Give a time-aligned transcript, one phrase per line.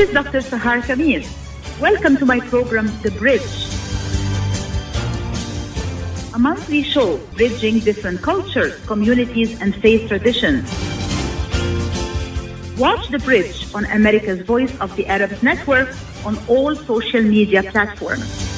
[0.00, 0.40] is Dr.
[0.40, 1.28] Sahar Khamis.
[1.78, 3.52] Welcome to my program, The Bridge.
[6.32, 10.64] A monthly show bridging different cultures, communities, and faith traditions.
[12.78, 18.49] Watch The Bridge on America's Voice of the Arabs Network on all social media platforms.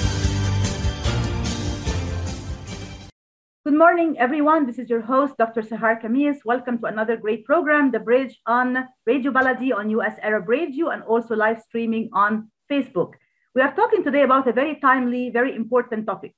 [3.82, 4.64] Morning, everyone.
[4.64, 5.60] This is your host, Dr.
[5.60, 6.36] Sahar Khamis.
[6.44, 11.02] Welcome to another great program, The Bridge on Radio Baladi on US Arab Radio and
[11.02, 13.14] also live streaming on Facebook.
[13.56, 16.32] We are talking today about a very timely, very important topic.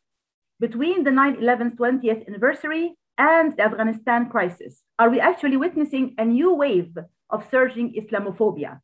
[0.58, 6.24] Between the 9 11 20th anniversary and the Afghanistan crisis, are we actually witnessing a
[6.24, 6.96] new wave
[7.28, 8.80] of surging Islamophobia?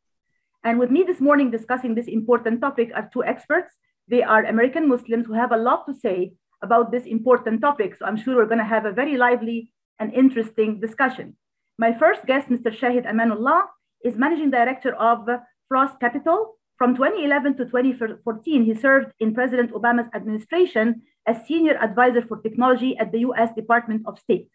[0.63, 3.73] And with me this morning discussing this important topic are two experts.
[4.07, 7.95] They are American Muslims who have a lot to say about this important topic.
[7.97, 11.35] So I'm sure we're going to have a very lively and interesting discussion.
[11.77, 12.71] My first guest, Mr.
[12.71, 13.63] Shahed Amanullah,
[14.03, 15.27] is managing director of
[15.67, 16.57] Frost Capital.
[16.77, 22.97] From 2011 to 2014, he served in President Obama's administration as senior advisor for technology
[22.97, 24.49] at the US Department of State.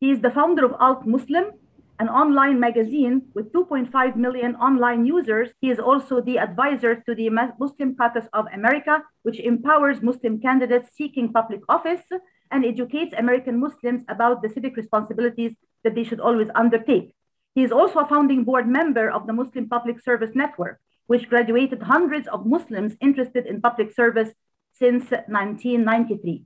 [0.00, 1.52] He is the founder of Alt Muslim,
[1.98, 5.50] an online magazine with 2.5 million online users.
[5.60, 10.90] He is also the advisor to the Muslim Caucus of America, which empowers Muslim candidates
[10.94, 12.06] seeking public office
[12.50, 15.54] and educates American Muslims about the civic responsibilities
[15.84, 17.14] that they should always undertake.
[17.54, 21.82] He is also a founding board member of the Muslim Public Service Network, which graduated
[21.82, 24.30] hundreds of Muslims interested in public service
[24.72, 26.44] since 1993.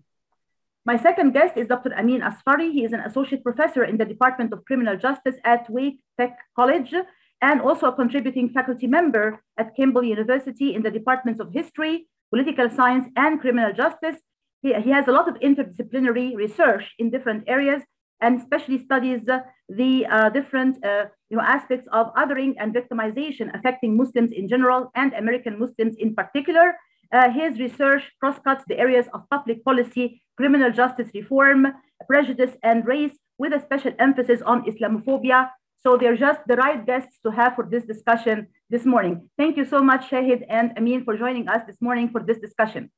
[0.85, 1.95] My second guest is Dr.
[1.97, 2.73] Amin Asfari.
[2.73, 6.93] He is an associate professor in the Department of Criminal Justice at Wake Tech College
[7.41, 12.71] and also a contributing faculty member at Kimball University in the Departments of History, Political
[12.71, 14.17] Science, and Criminal Justice.
[14.61, 17.83] He, he has a lot of interdisciplinary research in different areas
[18.21, 19.21] and especially studies
[19.69, 24.91] the uh, different uh, you know, aspects of othering and victimization affecting Muslims in general
[24.97, 26.75] and American Muslims in particular.
[27.13, 31.67] Uh, his research crosscuts the areas of public policy, criminal justice reform,
[32.07, 35.51] prejudice, and race, with a special emphasis on Islamophobia.
[35.83, 39.29] So they're just the right guests to have for this discussion this morning.
[39.37, 42.91] Thank you so much, Shahed and Amin, for joining us this morning for this discussion.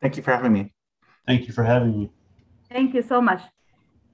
[0.00, 0.72] Thank you for having me.
[1.26, 2.10] Thank you for having me.
[2.70, 3.42] Thank you so much.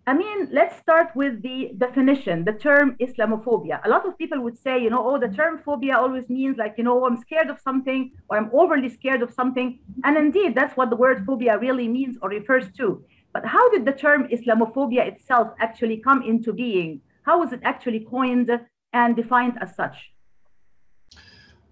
[0.07, 3.85] I mean, let's start with the definition, the term Islamophobia.
[3.85, 6.75] A lot of people would say, you know, oh, the term phobia always means like,
[6.79, 9.79] you know, oh, I'm scared of something or I'm overly scared of something.
[10.05, 13.05] And indeed, that's what the word phobia really means or refers to.
[13.35, 17.03] But how did the term Islamophobia itself actually come into being?
[17.23, 18.51] How was it actually coined
[18.95, 19.97] and defined as such?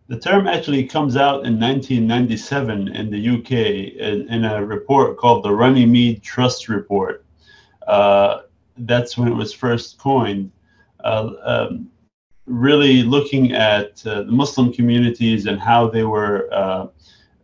[0.09, 5.45] The term actually comes out in 1997 in the UK in, in a report called
[5.45, 7.25] the Runnymede Trust Report
[8.79, 10.51] that's when it was first coined.
[11.05, 11.91] Uh, um,
[12.47, 16.87] really looking at uh, the Muslim communities and how they were uh,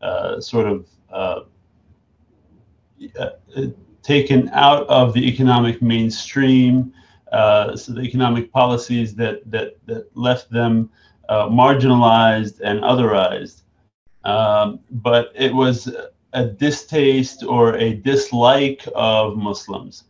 [0.03, 1.41] uh, sort of uh,
[4.03, 6.93] taken out of the economic mainstream,
[7.33, 10.91] so the economic policies that that that left them
[11.31, 13.62] marginalized and otherized.
[14.25, 15.94] Um, but it was
[16.33, 20.04] a distaste or a dislike of Muslims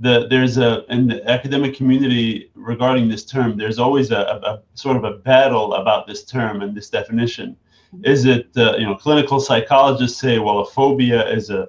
[0.00, 4.96] the, there's a in the academic community regarding this term there's always a, a, sort
[4.96, 7.56] of a battle about this term and this definition.
[8.02, 11.68] Is it uh, you know clinical psychologists say well a phobia is a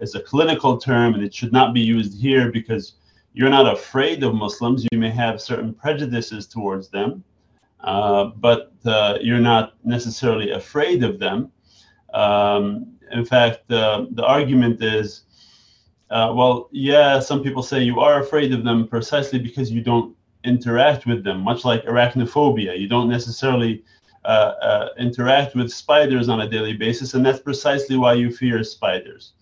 [0.00, 2.94] is a clinical term and it should not be used here because
[3.32, 7.22] you're not afraid of muslims you may have certain prejudices towards them
[7.84, 11.52] uh, but uh, you're not necessarily afraid of them.
[12.12, 15.24] Um, in fact uh, the argument is
[16.10, 20.16] uh, well, yeah, some people say you are afraid of them precisely because you don't
[20.44, 22.78] interact with them, much like arachnophobia.
[22.78, 23.84] You don't necessarily
[24.24, 28.62] uh, uh, interact with spiders on a daily basis, and that's precisely why you fear
[28.64, 29.34] spiders.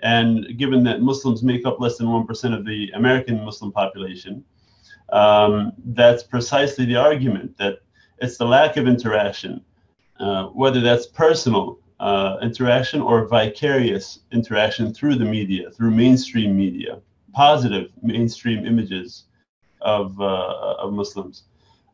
[0.00, 4.44] And given that Muslims make up less than 1% of the American Muslim population,
[5.10, 7.80] um, that's precisely the argument that
[8.18, 9.62] it's the lack of interaction,
[10.18, 17.00] uh, whether that's personal uh, interaction or vicarious interaction through the media, through mainstream media,
[17.32, 19.24] positive mainstream images
[19.80, 21.44] of, uh, of Muslims.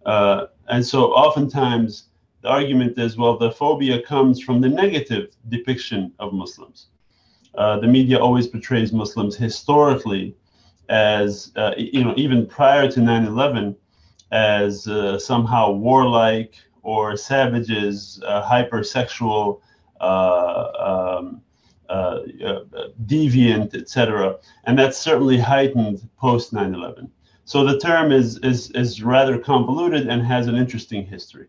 [0.07, 2.05] Uh, and so oftentimes
[2.43, 6.87] the argument is well, the phobia comes from the negative depiction of Muslims.
[7.55, 10.35] Uh, the media always portrays Muslims historically
[10.89, 13.77] as, uh, you know, even prior to 9 11,
[14.33, 19.61] as uh, somehow warlike or savages, hypersexual,
[20.01, 21.43] um,
[21.89, 22.61] uh, uh,
[23.07, 24.39] deviant, etc.
[24.65, 27.11] And that's certainly heightened post 9/11.
[27.45, 31.49] So the term is is is rather convoluted and has an interesting history.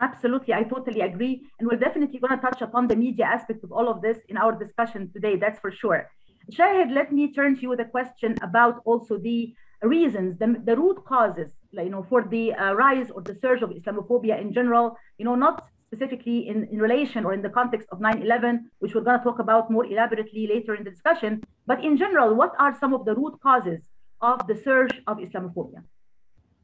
[0.00, 1.46] Absolutely, I totally agree.
[1.58, 4.36] And we're definitely going to touch upon the media aspect of all of this in
[4.36, 6.10] our discussion today, that's for sure.
[6.50, 10.76] Shahed, let me turn to you with a question about also the reasons, the, the
[10.76, 14.96] root causes, you know, for the uh, rise or the surge of Islamophobia in general,
[15.18, 19.00] you know, not specifically in, in relation or in the context of 9-11, which we're
[19.00, 21.42] going to talk about more elaborately later in the discussion.
[21.66, 23.88] But in general, what are some of the root causes
[24.20, 25.82] of the surge of Islamophobia?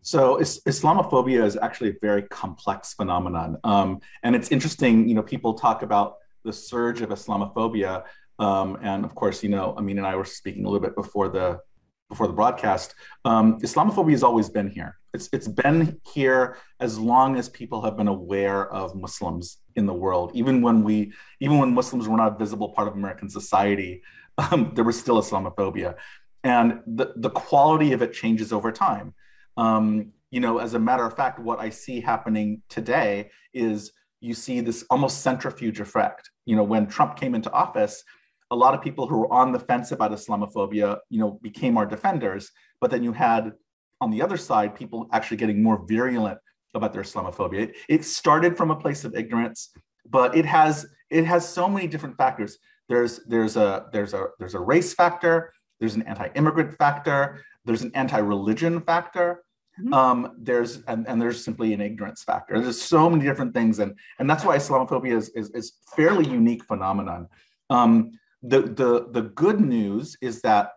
[0.02, 3.58] So is, Islamophobia is actually a very complex phenomenon.
[3.64, 8.04] Um, and it's interesting, you know, people talk about the surge of Islamophobia.
[8.38, 11.28] Um, and of course, you know, Amin and I were speaking a little bit before
[11.28, 11.60] the
[12.08, 12.94] before the broadcast.
[13.24, 14.99] Um, Islamophobia has always been here.
[15.12, 19.94] It's it's been here as long as people have been aware of Muslims in the
[19.94, 20.30] world.
[20.34, 24.02] Even when we, even when Muslims were not a visible part of American society,
[24.38, 25.96] um, there was still Islamophobia,
[26.44, 29.14] and the the quality of it changes over time.
[29.56, 34.34] Um, you know, as a matter of fact, what I see happening today is you
[34.34, 36.30] see this almost centrifuge effect.
[36.46, 38.04] You know, when Trump came into office,
[38.50, 41.86] a lot of people who were on the fence about Islamophobia, you know, became our
[41.86, 42.50] defenders.
[42.80, 43.52] But then you had
[44.00, 46.38] on the other side people actually getting more virulent
[46.74, 47.74] about their Islamophobia.
[47.88, 49.70] It started from a place of ignorance,
[50.08, 52.58] but it has it has so many different factors.
[52.88, 55.52] There's there's a there's a there's a race factor.
[55.78, 57.42] There's an anti-immigrant factor.
[57.64, 59.44] There's an anti-religion factor.
[59.80, 59.94] Mm-hmm.
[59.94, 62.60] Um, there's and, and there's simply an ignorance factor.
[62.60, 66.64] There's so many different things, and and that's why Islamophobia is is, is fairly unique
[66.64, 67.28] phenomenon.
[67.70, 68.12] Um,
[68.42, 70.72] the the the good news is that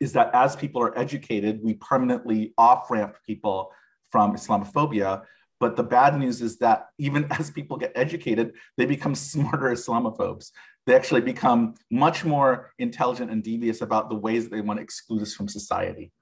[0.00, 3.72] is that as people are educated, we permanently off ramp people
[4.10, 5.22] from Islamophobia.
[5.58, 10.50] But the bad news is that even as people get educated, they become smarter Islamophobes.
[10.86, 14.82] They actually become much more intelligent and devious about the ways that they want to
[14.84, 16.12] exclude us from society.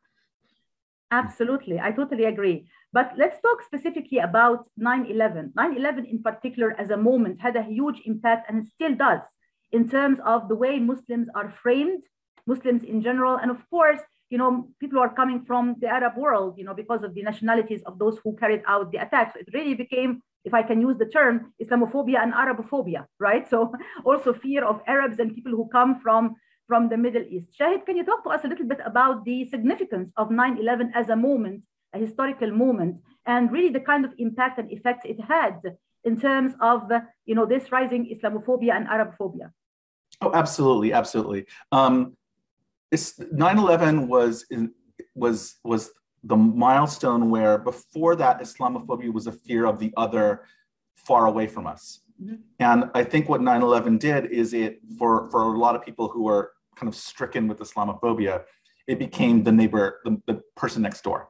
[1.10, 1.78] Absolutely.
[1.78, 2.66] I totally agree.
[2.92, 5.52] But let's talk specifically about 9 11.
[5.54, 9.20] 9 11, in particular, as a moment, had a huge impact and it still does
[9.74, 12.04] in terms of the way Muslims are framed,
[12.46, 13.36] Muslims in general.
[13.36, 14.00] And of course,
[14.30, 17.82] you know, people are coming from the Arab world, you know, because of the nationalities
[17.86, 19.34] of those who carried out the attacks.
[19.34, 23.48] So it really became, if I can use the term, Islamophobia and Arabophobia, right?
[23.52, 23.72] So
[24.04, 26.36] also fear of Arabs and people who come from
[26.66, 27.48] from the Middle East.
[27.58, 31.10] Shahed, can you talk to us a little bit about the significance of 9-11 as
[31.10, 31.62] a moment,
[31.92, 35.60] a historical moment, and really the kind of impact and effects it had
[36.04, 36.90] in terms of,
[37.26, 39.50] you know, this rising Islamophobia and Arabophobia?
[40.20, 41.46] Oh, absolutely, absolutely.
[41.70, 42.16] Um,
[42.92, 44.72] 9/11 was in,
[45.14, 45.90] was was
[46.22, 50.44] the milestone where before that Islamophobia was a fear of the other
[50.96, 52.00] far away from us.
[52.22, 52.36] Mm-hmm.
[52.60, 56.28] And I think what 9/11 did is it for for a lot of people who
[56.28, 58.42] are kind of stricken with Islamophobia,
[58.86, 61.28] it became the neighbor, the, the person next door.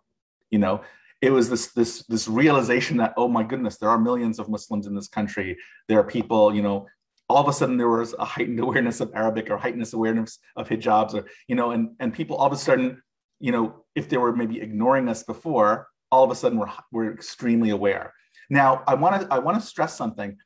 [0.51, 0.83] You know,
[1.21, 4.87] it was this this this realization that oh my goodness, there are millions of Muslims
[4.87, 5.57] in this country.
[5.89, 6.87] There are people, you know,
[7.29, 10.69] all of a sudden there was a heightened awareness of Arabic or heightened awareness of
[10.69, 13.03] hijabs or you know and and people all of a sudden
[13.41, 17.13] you know if they were maybe ignoring us before all of a sudden we're we're
[17.13, 18.13] extremely aware.
[18.51, 20.37] Now i want to i want to stress something.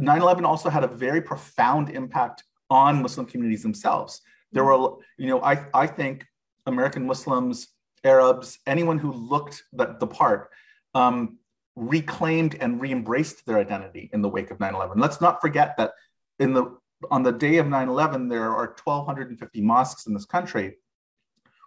[0.00, 4.20] 9-11 also had a very profound impact on muslim communities themselves.
[4.52, 6.26] There were you know i i think
[6.66, 7.68] american muslims
[8.04, 10.50] arabs anyone who looked the, the part
[10.94, 11.38] um,
[11.76, 15.92] reclaimed and re-embraced their identity in the wake of 9-11 let's not forget that
[16.38, 16.76] in the
[17.10, 20.76] on the day of 9-11 there are 1250 mosques in this country.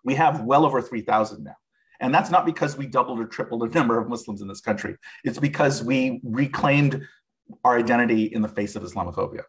[0.04, 1.56] We have well over 3000 now.
[2.00, 4.96] And that's not because we doubled or tripled the number of muslims in this country.
[5.24, 7.06] It's because we reclaimed
[7.66, 9.44] our identity in the face of islamophobia.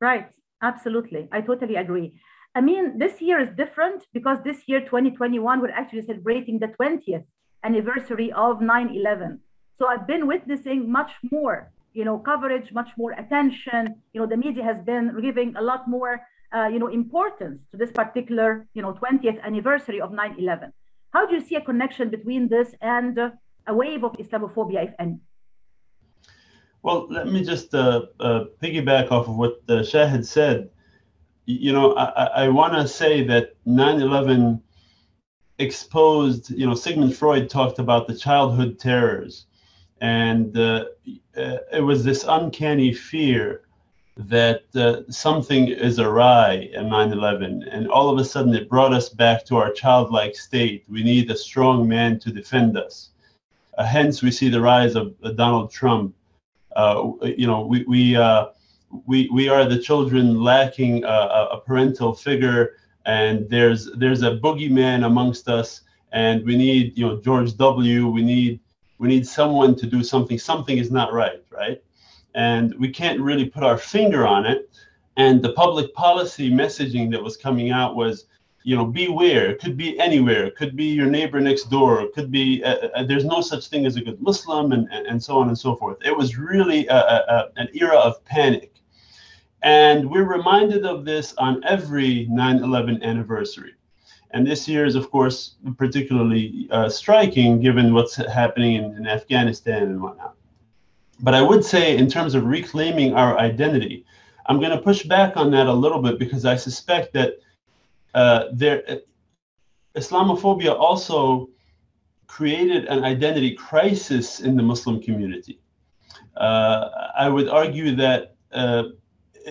[0.00, 0.28] Right.
[0.62, 1.28] Absolutely.
[1.32, 2.20] I totally agree.
[2.54, 7.24] I mean this year is different because this year 2021 we're actually celebrating the 20th
[7.64, 9.38] anniversary of 9-11
[9.76, 13.82] so i've been witnessing much more you know coverage much more attention.
[14.12, 16.20] You know the media has been giving a lot more
[16.54, 20.72] uh, you know importance to this particular you know 20th anniversary of 9-11
[21.10, 23.30] how do you see a connection between this and uh,
[23.66, 25.18] a wave of islamophobia if any?
[26.82, 30.70] Well let me just uh, uh piggyback off of what uh, shahed said.
[31.46, 34.60] You know i, I want to say that 9-11
[35.58, 39.46] exposed, you know, Sigmund Freud talked about the childhood terrors.
[40.00, 40.86] And uh,
[41.36, 43.62] uh, it was this uncanny fear
[44.16, 47.64] that uh, something is awry in 9 11.
[47.64, 50.84] And all of a sudden, it brought us back to our childlike state.
[50.88, 53.10] We need a strong man to defend us.
[53.76, 56.14] Uh, hence, we see the rise of uh, Donald Trump.
[56.74, 58.16] Uh, you know, we, we,
[59.06, 62.77] we, we are the children lacking a, a parental figure
[63.08, 68.08] and there's there's a boogeyman amongst us, and we need you know George W.
[68.18, 68.60] We need
[69.00, 70.38] We need someone to do something.
[70.40, 71.78] Something is not right, right?
[72.34, 74.60] And we can't really put our finger on it.
[75.16, 78.26] And the public policy messaging that was coming out was,
[78.64, 79.44] you know, beware.
[79.52, 80.42] It could be anywhere.
[80.48, 81.92] It could be your neighbor next door.
[82.02, 85.18] It could be uh, uh, there's no such thing as a good Muslim, and, and
[85.22, 85.98] so on and so forth.
[86.04, 87.00] It was really a,
[87.36, 88.72] a, an era of panic.
[89.62, 93.74] And we're reminded of this on every 9 11 anniversary.
[94.30, 99.84] And this year is, of course, particularly uh, striking given what's happening in, in, Afghanistan
[99.84, 100.34] and whatnot.
[101.20, 104.04] But I would say, in terms of reclaiming our identity,
[104.46, 107.38] I'm going to push back on that a little bit because I suspect that
[108.14, 108.96] uh, there, uh,
[109.96, 111.48] Islamophobia also
[112.26, 115.58] created an identity crisis in the Muslim community.
[116.36, 118.84] Uh, I would argue that uh,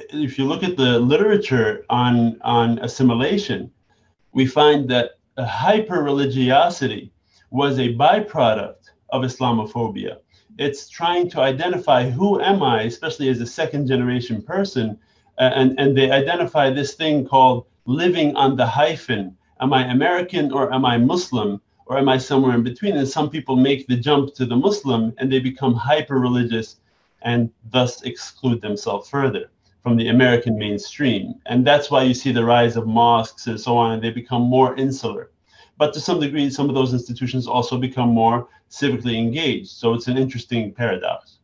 [0.10, 3.72] if you look at the literature on, on assimilation,
[4.32, 7.12] we find that hyper religiosity
[7.50, 10.18] was a byproduct of Islamophobia.
[10.58, 14.98] It's trying to identify who am I, especially as a second generation person,
[15.38, 19.38] and, and they identify this thing called living on the hyphen.
[19.62, 22.98] Am I American or am I Muslim or am I somewhere in between?
[22.98, 26.78] And some people make the jump to the Muslim and they become hyper religious
[27.22, 29.50] and thus exclude themselves further
[29.84, 31.36] from the American mainstream.
[31.46, 34.44] And that's why you see the rise of mosques and so on, and they become
[34.44, 35.32] more insular.
[35.78, 39.70] But to some degree, some of those institutions also become more civically engaged.
[39.70, 41.38] So it's an interesting paradox.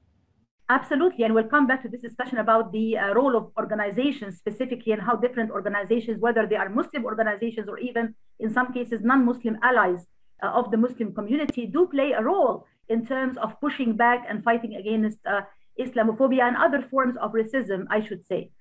[0.70, 1.24] Absolutely.
[1.26, 5.02] And we'll come back to this discussion about the uh, role of organizations specifically and
[5.02, 9.58] how different organizations, whether they are Muslim organizations or even in some cases non Muslim
[9.62, 10.08] allies
[10.42, 14.44] uh, of the Muslim community, do play a role in terms of pushing back and
[14.44, 15.42] fighting against uh,
[15.80, 18.52] Islamophobia and other forms of racism, I should say.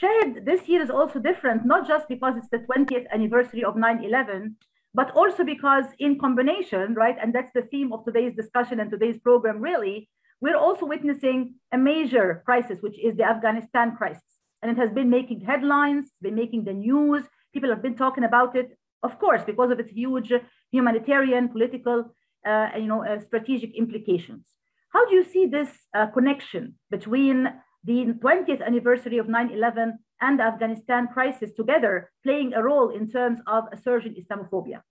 [0.00, 4.04] Shahid, this year is also different, not just because it's the 20th anniversary of 9
[4.04, 4.56] 11,
[4.94, 9.18] but also because, in combination, right, and that's the theme of today's discussion and today's
[9.18, 10.08] program, really,
[10.40, 14.22] we're also witnessing a major crisis, which is the Afghanistan crisis.
[14.62, 17.24] And it has been making headlines, been making the news.
[17.52, 20.32] People have been talking about it, of course, because of its huge
[20.70, 22.14] humanitarian, political,
[22.46, 24.57] uh, you know, uh, strategic implications.
[24.90, 27.48] How do you see this uh, connection between
[27.84, 33.08] the 20th anniversary of 9 11 and the Afghanistan crisis together playing a role in
[33.08, 34.82] terms of a surge in Islamophobia?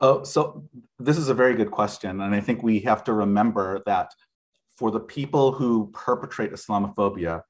[0.00, 0.64] Oh, so
[0.98, 2.20] this is a very good question.
[2.22, 4.12] And I think we have to remember that
[4.76, 7.42] for the people who perpetrate Islamophobia,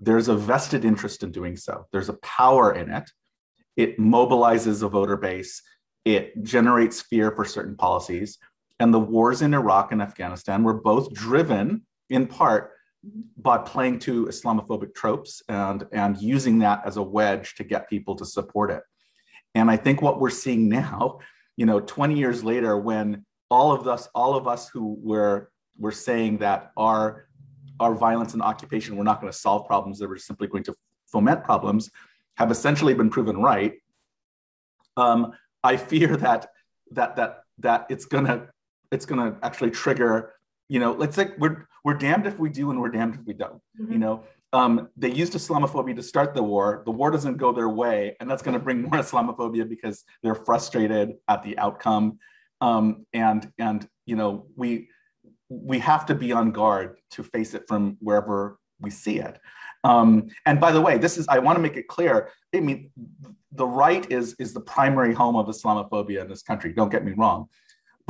[0.00, 1.86] there's a vested interest in doing so.
[1.92, 3.08] There's a power in it.
[3.76, 5.62] It mobilizes a voter base,
[6.04, 8.38] it generates fear for certain policies
[8.80, 12.72] and the wars in Iraq and Afghanistan were both driven in part
[13.36, 18.16] by playing to Islamophobic tropes and, and using that as a wedge to get people
[18.16, 18.82] to support it.
[19.54, 21.18] And I think what we're seeing now,
[21.56, 25.92] you know, 20 years later, when all of us, all of us who were were
[25.92, 27.26] saying that our
[27.80, 30.74] our violence and occupation were not going to solve problems, they were simply going to
[31.06, 31.90] foment problems,
[32.36, 33.74] have essentially been proven right.
[34.96, 35.32] Um,
[35.64, 36.48] I fear that
[36.92, 38.48] that that that it's going to
[38.92, 40.34] it's going to actually trigger
[40.68, 43.34] you know let's say we're we're damned if we do and we're damned if we
[43.34, 43.92] don't mm-hmm.
[43.92, 44.24] you know?
[44.52, 46.82] Um, they used islamophobia to start the war.
[46.84, 50.34] The war doesn't go their way and that's going to bring more islamophobia because they're
[50.34, 52.18] frustrated at the outcome.
[52.60, 54.88] Um, and and you know we
[55.48, 59.38] we have to be on guard to face it from wherever we see it.
[59.82, 62.90] Um, and by the way this is i want to make it clear i mean
[63.52, 67.12] the right is is the primary home of islamophobia in this country don't get me
[67.12, 67.48] wrong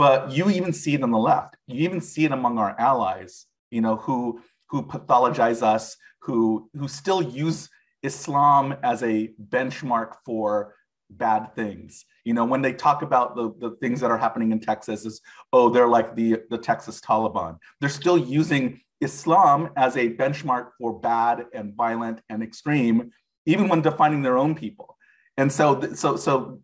[0.00, 1.59] but you even see it on the left.
[1.66, 4.40] You even see it among our allies, you know, who
[4.71, 7.69] who pathologize us, who who still use
[8.02, 10.75] Islam as a benchmark for
[11.11, 12.07] bad things.
[12.25, 15.21] You know, when they talk about the, the things that are happening in Texas, is
[15.52, 17.59] oh, they're like the, the Texas Taliban.
[17.78, 23.11] They're still using Islam as a benchmark for bad and violent and extreme,
[23.45, 24.97] even when defining their own people.
[25.37, 26.61] And so, so, so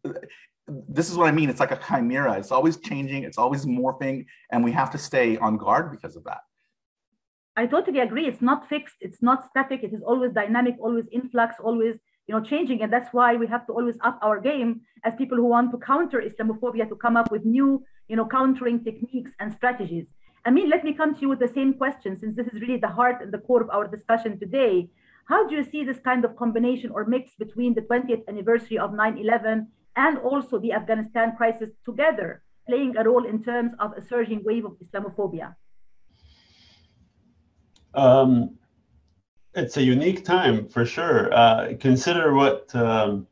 [0.68, 1.48] this is what I mean.
[1.48, 2.32] It's like a chimera.
[2.34, 3.22] It's always changing.
[3.22, 6.40] It's always morphing, and we have to stay on guard because of that.
[7.56, 8.26] I totally agree.
[8.26, 8.96] It's not fixed.
[9.00, 9.82] It's not static.
[9.82, 11.96] It is always dynamic, always influx, always
[12.26, 15.38] you know changing, and that's why we have to always up our game as people
[15.38, 19.52] who want to counter Islamophobia to come up with new you know countering techniques and
[19.52, 20.06] strategies.
[20.44, 22.76] I mean, let me come to you with the same question, since this is really
[22.76, 24.88] the heart and the core of our discussion today.
[25.26, 28.92] How do you see this kind of combination or mix between the 20th anniversary of
[28.92, 34.02] 9 11 and also the Afghanistan crisis together playing a role in terms of a
[34.02, 35.54] surging wave of Islamophobia?
[37.94, 38.58] Um,
[39.54, 41.32] it's a unique time for sure.
[41.32, 43.26] Uh, consider what um,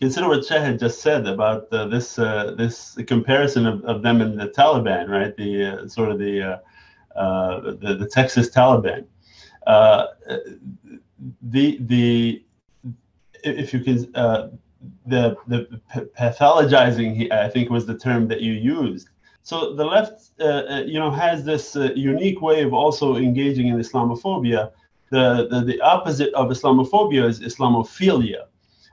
[0.00, 4.38] consider what Shahed just said about uh, this uh, this comparison of, of them and
[4.38, 5.36] the Taliban, right?
[5.36, 9.04] The uh, sort of the, uh, uh, the, the Texas Taliban.
[11.42, 12.44] The the
[13.44, 14.58] if you can
[15.06, 15.80] the the
[16.18, 19.08] pathologizing I think was the term that you used.
[19.42, 20.30] So the left,
[20.86, 24.72] you know, has this unique way of also engaging in Islamophobia.
[25.10, 28.44] The, the the opposite of Islamophobia is Islamophilia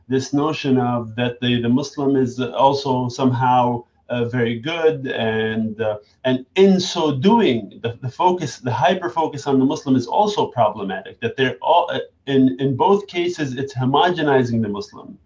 [0.07, 5.97] this notion of that the, the Muslim is also somehow uh, very good and uh,
[6.25, 10.45] and in so doing the, the focus the hyper focus on the muslim is also
[10.45, 15.17] problematic that they're all uh, in in both cases it's homogenizing the muslim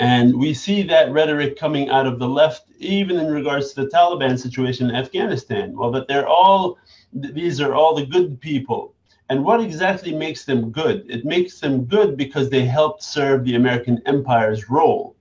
[0.00, 3.90] and we see that rhetoric coming out of the left even in regards to the
[3.90, 6.78] taliban situation in afghanistan well that they're all
[7.12, 8.94] these are all the good people
[9.30, 11.06] and what exactly makes them good?
[11.08, 15.14] It makes them good because they helped serve the American empire's role.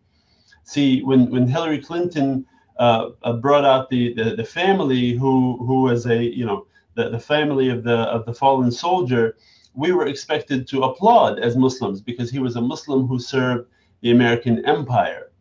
[0.63, 2.43] See, when, when Hillary Clinton
[2.79, 7.09] uh, uh, brought out the, the, the, family who, who was a, you know, the,
[7.09, 9.37] the family of the, of the fallen soldier,
[9.75, 13.67] we were expected to applaud as Muslims because he was a Muslim who served
[14.01, 15.31] the American empire.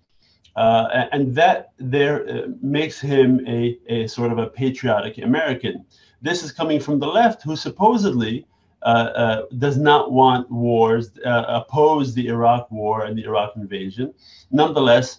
[0.56, 5.84] Uh, and that there uh, makes him a, a sort of a patriotic American.
[6.20, 8.44] This is coming from the left, who supposedly
[8.82, 14.12] uh, uh, does not want wars, uh, oppose the Iraq war and the Iraq invasion.
[14.50, 15.18] Nonetheless,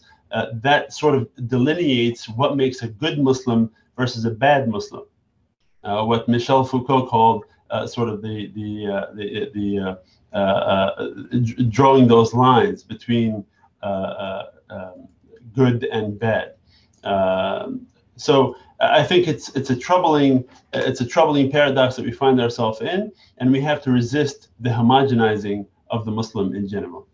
[0.61, 5.05] that sort of delineates what makes a good Muslim versus a bad Muslim.
[5.81, 7.45] what Michel Foucault called
[7.85, 8.71] sort of the the
[9.15, 9.95] the, the uh, uh,
[11.69, 13.45] drawing those lines between
[13.81, 15.07] uh, um,
[15.53, 16.53] good and bad.
[17.03, 22.39] Um, so I think it's it's a troubling it's a troubling paradox that we find
[22.39, 27.07] ourselves in, and we have to resist the homogenizing of the Muslim in general.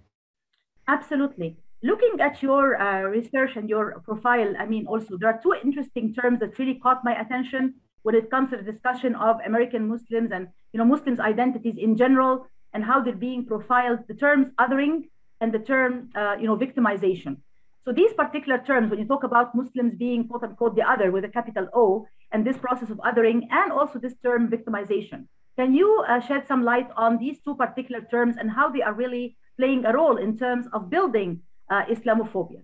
[0.87, 1.57] Absolutely.
[1.83, 6.13] Looking at your uh, research and your profile, I mean, also there are two interesting
[6.13, 10.31] terms that really caught my attention when it comes to the discussion of American Muslims
[10.31, 14.01] and you know Muslims' identities in general and how they're being profiled.
[14.07, 14.95] The terms othering
[15.41, 17.37] and the term uh, you know victimization.
[17.85, 21.23] So these particular terms, when you talk about Muslims being quote unquote the other with
[21.23, 25.19] a capital O, and this process of othering, and also this term victimization,
[25.57, 28.93] can you uh, shed some light on these two particular terms and how they are
[28.93, 32.61] really playing a role in terms of building uh, Islamophobia?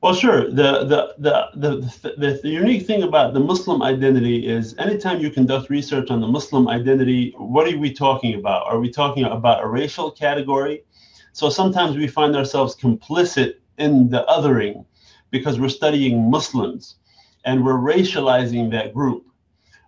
[0.00, 0.48] Well, sure.
[0.48, 5.28] The the, the the, the, the, unique thing about the Muslim identity is anytime you
[5.28, 8.66] conduct research on the Muslim identity, what are we talking about?
[8.66, 10.84] Are we talking about a racial category?
[11.32, 14.84] So sometimes we find ourselves complicit in the othering
[15.30, 16.96] because we're studying Muslims
[17.44, 19.26] and we're racializing that group.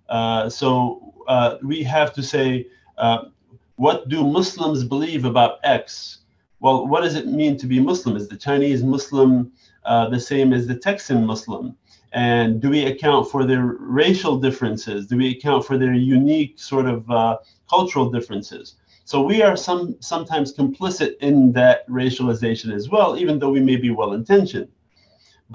[0.08, 2.66] Uh, so uh, we have to say,
[2.98, 3.26] uh,
[3.76, 6.18] what do Muslims believe about X?
[6.58, 8.16] Well, what does it mean to be Muslim?
[8.16, 9.52] Is the Chinese Muslim
[9.90, 11.64] uh, the same as the Texan Muslim?
[12.12, 13.64] And do we account for their
[14.02, 15.06] racial differences?
[15.10, 17.38] Do we account for their unique sort of uh,
[17.74, 18.66] cultural differences?
[19.04, 23.78] So we are some sometimes complicit in that racialization as well, even though we may
[23.86, 24.68] be well intentioned.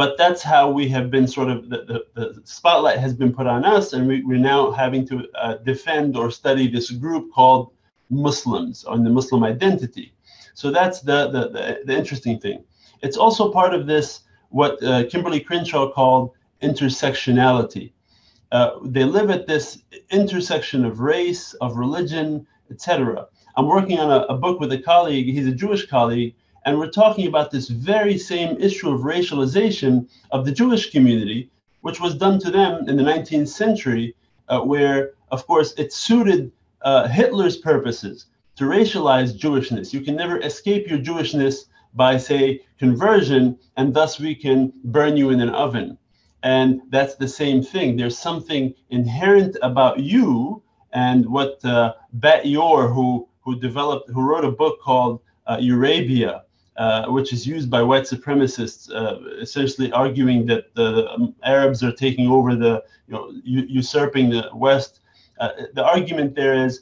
[0.02, 3.48] But that's how we have been sort of the, the, the spotlight has been put
[3.48, 7.71] on us, and we, we're now having to uh, defend or study this group called
[8.10, 10.08] Muslims on the Muslim identity.
[10.54, 12.60] So that's the, the, the, the interesting thing.
[13.06, 14.24] It's also part of this,
[14.55, 16.31] what uh, Kimberlé Crenshaw called
[16.63, 17.91] intersectionality.
[18.53, 19.79] Uh, they live at this
[20.11, 23.27] intersection of race, of religion, etc.
[23.57, 26.89] I'm working on a, a book with a colleague, he's a Jewish colleague, and we're
[26.89, 31.49] talking about this very same issue of racialization of the Jewish community,
[31.81, 34.15] which was done to them in the 19th century,
[34.47, 36.49] uh, where, of course, it suited
[36.81, 39.91] uh, Hitler's purposes to racialize Jewishness.
[39.91, 41.65] You can never escape your Jewishness
[41.95, 45.97] by, say, conversion, and thus we can burn you in an oven.
[46.43, 47.97] And that's the same thing.
[47.97, 54.43] There's something inherent about you and what uh, Bat Ye'or, who who developed, who wrote
[54.43, 56.41] a book called uh, Eurabia,
[56.77, 61.91] uh, which is used by white supremacists, uh, essentially arguing that the um, Arabs are
[61.91, 65.01] taking over the, you know, usurping the West.
[65.39, 66.81] Uh, the argument there is,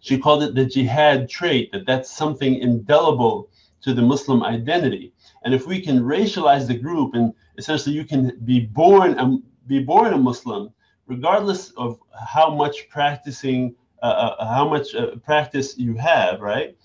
[0.00, 3.48] she called it the jihad trait, that that's something indelible
[3.82, 5.12] to the Muslim identity.
[5.44, 9.80] And if we can racialize the group, and essentially you can be born and be
[9.80, 10.70] born a Muslim,
[11.06, 16.76] regardless of how much practicing uh, uh, how much uh, practice you have, right?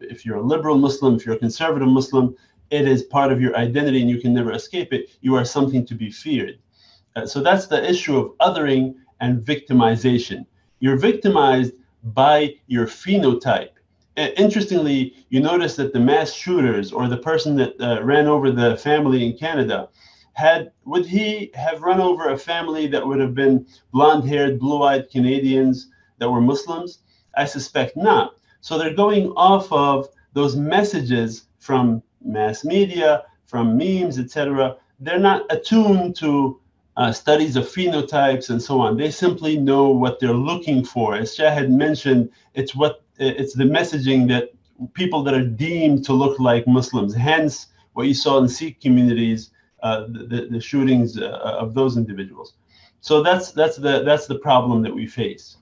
[0.00, 2.34] if you're a liberal Muslim, if you're a conservative Muslim,
[2.70, 5.10] it is part of your identity and you can never escape it.
[5.20, 6.58] You are something to be feared.
[7.26, 10.46] so that's the issue of othering and victimization.
[10.80, 13.74] You're victimized by your phenotype.
[14.18, 18.76] Interestingly, you notice that the mass shooters or the person that uh, ran over the
[18.76, 19.88] family in Canada
[20.32, 25.88] had would he have run over a family that would have been blonde-haired, blue-eyed Canadians
[26.18, 27.00] that were Muslims?
[27.36, 28.34] I suspect not.
[28.60, 34.76] So they're going off of those messages from mass media, from memes, etc.
[34.98, 36.60] They're not attuned to
[36.96, 38.96] uh, studies of phenotypes and so on.
[38.96, 41.14] They simply know what they're looking for.
[41.14, 44.50] As Shahed mentioned, it's what it's the messaging that
[44.94, 47.14] people that are deemed to look like Muslims.
[47.14, 49.50] Hence, what you saw in Sikh communities,
[49.82, 51.30] uh, the, the shootings uh,
[51.62, 52.54] of those individuals.
[53.00, 55.56] So that's that's the that's the problem that we face.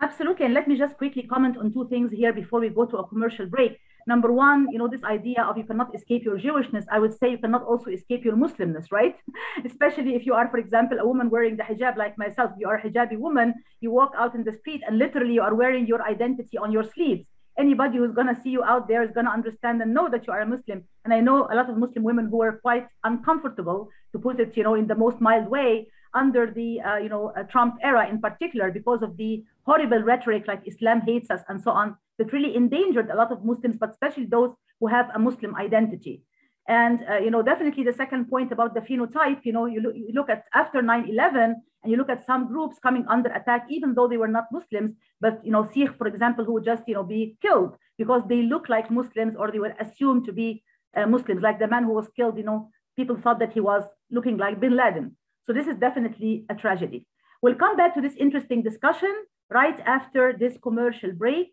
[0.00, 2.98] Absolutely, and let me just quickly comment on two things here before we go to
[2.98, 3.78] a commercial break.
[4.06, 7.30] Number one, you know, this idea of you cannot escape your Jewishness, I would say
[7.30, 9.16] you cannot also escape your Muslimness, right?
[9.64, 12.76] Especially if you are, for example, a woman wearing the hijab like myself, you are
[12.76, 16.02] a hijabi woman, you walk out in the street and literally you are wearing your
[16.02, 17.26] identity on your sleeves.
[17.58, 20.26] Anybody who's going to see you out there is going to understand and know that
[20.26, 20.84] you are a Muslim.
[21.04, 24.56] And I know a lot of Muslim women who are quite uncomfortable, to put it,
[24.56, 28.08] you know, in the most mild way, under the uh, you know uh, Trump era
[28.08, 32.32] in particular because of the horrible rhetoric like Islam hates us and so on that
[32.32, 36.22] really endangered a lot of Muslims, but especially those who have a Muslim identity.
[36.68, 39.94] And uh, you know definitely the second point about the phenotype, you know you, look,
[39.96, 43.94] you look at after 9/11 and you look at some groups coming under attack even
[43.94, 46.94] though they were not Muslims, but you know Sikh for example who would just you
[46.94, 50.62] know be killed because they look like Muslims or they were assumed to be
[50.96, 52.38] uh, Muslims, like the man who was killed.
[52.38, 55.16] You know people thought that he was looking like Bin Laden.
[55.44, 57.06] So this is definitely a tragedy.
[57.42, 59.12] We'll come back to this interesting discussion
[59.50, 61.52] right after this commercial break.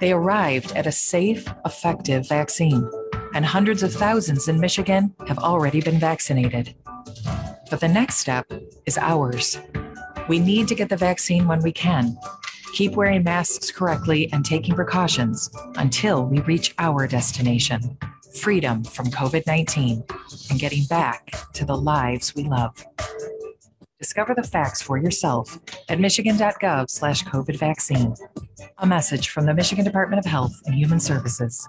[0.00, 2.90] They arrived at a safe, effective vaccine,
[3.34, 6.74] and hundreds of thousands in Michigan have already been vaccinated.
[7.70, 8.50] But the next step
[8.86, 9.60] is ours.
[10.28, 12.16] We need to get the vaccine when we can.
[12.74, 17.98] Keep wearing masks correctly and taking precautions until we reach our destination
[18.38, 20.04] freedom from COVID 19
[20.50, 22.84] and getting back to the lives we love.
[23.98, 25.58] Discover the facts for yourself
[25.88, 28.14] at michigan.gov slash COVID vaccine.
[28.78, 31.68] A message from the Michigan Department of Health and Human Services.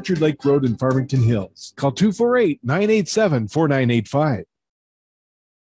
[0.01, 1.73] Orchard Lake Road in Farmington Hills.
[1.75, 4.45] Call 248 987 4985.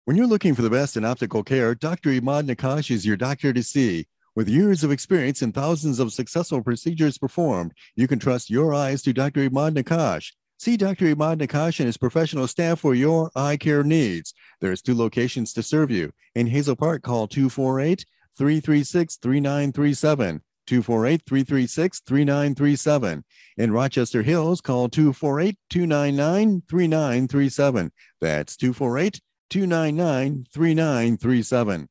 [0.07, 2.09] When you're looking for the best in optical care, Dr.
[2.09, 4.07] Imad Nakash is your doctor to see.
[4.35, 9.03] With years of experience and thousands of successful procedures performed, you can trust your eyes
[9.03, 9.47] to Dr.
[9.47, 10.33] Imad Nakash.
[10.59, 11.15] See Dr.
[11.15, 14.33] Imad Nakash and his professional staff for your eye care needs.
[14.59, 16.11] There's two locations to serve you.
[16.35, 18.07] In Hazel Park, call 248
[18.39, 20.41] 336 3937.
[20.66, 23.24] 248 336 3937.
[23.57, 27.92] In Rochester Hills, call 248 299 3937.
[28.20, 31.88] That's 248 299 3937.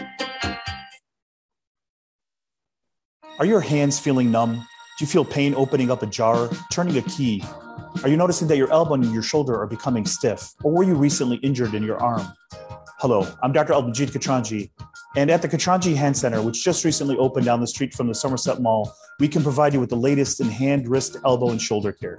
[3.40, 4.56] Are your hands feeling numb?
[4.56, 4.64] Do
[4.98, 7.42] you feel pain opening up a jar, turning a key?
[8.02, 10.52] Are you noticing that your elbow and your shoulder are becoming stiff?
[10.62, 12.30] Or were you recently injured in your arm?
[12.98, 13.72] Hello, I'm Dr.
[13.72, 14.68] Albajit Katranji.
[15.16, 18.14] And at the Katranji Hand Center, which just recently opened down the street from the
[18.14, 21.92] Somerset Mall, we can provide you with the latest in hand, wrist, elbow, and shoulder
[21.92, 22.18] care.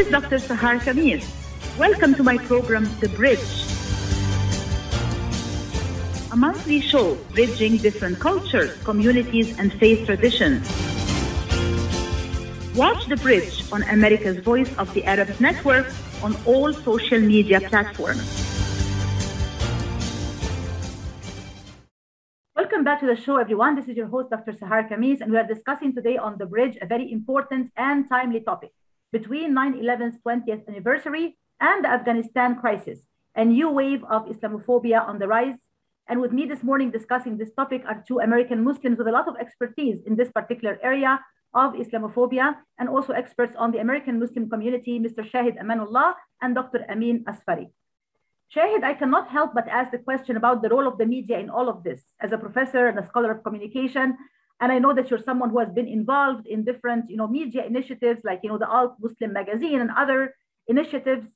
[0.00, 0.38] This is Dr.
[0.38, 1.28] Sahar Khamis.
[1.76, 3.50] Welcome to my program, The Bridge.
[6.32, 10.64] A monthly show bridging different cultures, communities, and faith traditions.
[12.74, 18.24] Watch The Bridge on America's Voice of the Arab Network on all social media platforms.
[22.56, 23.76] Welcome back to the show, everyone.
[23.76, 24.52] This is your host, Dr.
[24.52, 28.40] Sahar Khamis, and we are discussing today on The Bridge a very important and timely
[28.40, 28.72] topic
[29.12, 35.28] between 9-11's 20th anniversary and the Afghanistan crisis, a new wave of Islamophobia on the
[35.28, 35.58] rise.
[36.08, 39.28] And with me this morning discussing this topic are two American Muslims with a lot
[39.28, 41.20] of expertise in this particular area
[41.54, 45.28] of Islamophobia and also experts on the American Muslim community, Mr.
[45.28, 46.86] Shahed Amanullah and Dr.
[46.88, 47.70] Amin Asfari.
[48.48, 51.50] Shahed, I cannot help but ask the question about the role of the media in
[51.50, 52.02] all of this.
[52.20, 54.16] As a professor and a scholar of communication,
[54.60, 57.64] and I know that you're someone who has been involved in different, you know, media
[57.64, 60.34] initiatives like, you know, the Alt Muslim magazine and other
[60.68, 61.28] initiatives.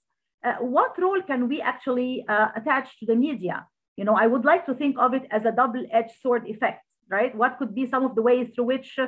[0.44, 3.66] Uh, what role can we actually uh, attach to the media?
[3.96, 7.34] You know, I would like to think of it as a double-edged sword effect, right?
[7.34, 8.98] What could be some of the ways through which,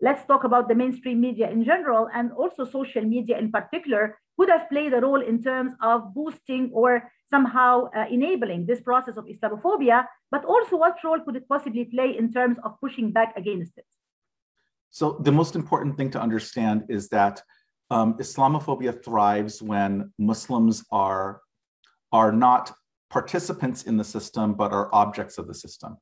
[0.00, 4.50] let's talk about the mainstream media in general and also social media in particular, could
[4.50, 9.24] have played a role in terms of boosting or somehow uh, enabling this process of
[9.24, 13.72] Islamophobia, but also what role could it possibly play in terms of pushing back against
[13.78, 13.86] it?
[14.90, 17.42] So, the most important thing to understand is that
[17.90, 21.40] um, Islamophobia thrives when Muslims are,
[22.12, 22.72] are not
[23.10, 25.96] participants in the system, but are objects of the system.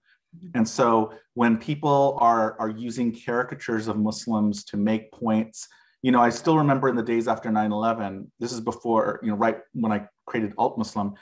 [0.54, 5.68] And so, when people are, are using caricatures of Muslims to make points,
[6.02, 9.30] you know, I still remember in the days after 9 11, this is before, you
[9.30, 11.14] know, right when I created Alt Muslim.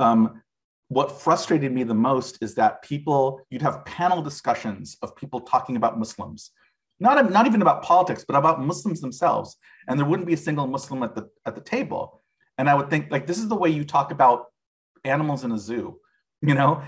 [0.00, 0.42] Um,
[0.88, 5.76] what frustrated me the most is that people, you'd have panel discussions of people talking
[5.76, 6.50] about Muslims,
[7.00, 9.56] not, not even about politics, but about Muslims themselves.
[9.88, 12.22] And there wouldn't be a single Muslim at the, at the table.
[12.58, 14.46] And I would think, like, this is the way you talk about
[15.04, 15.98] animals in a zoo,
[16.42, 16.82] you know,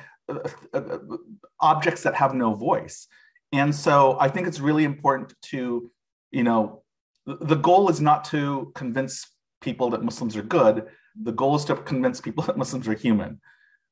[1.61, 3.07] objects that have no voice.
[3.53, 5.91] And so I think it's really important to,
[6.31, 6.83] you know,
[7.27, 9.27] the goal is not to convince
[9.61, 10.87] people that Muslims are good.
[11.21, 13.41] The goal is to convince people that Muslims are human,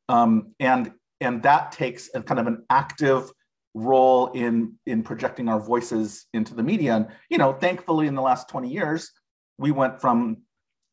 [0.08, 3.30] um, and and that takes a kind of an active
[3.74, 6.96] role in in projecting our voices into the media.
[6.96, 9.10] And you know, thankfully, in the last twenty years,
[9.58, 10.42] we went from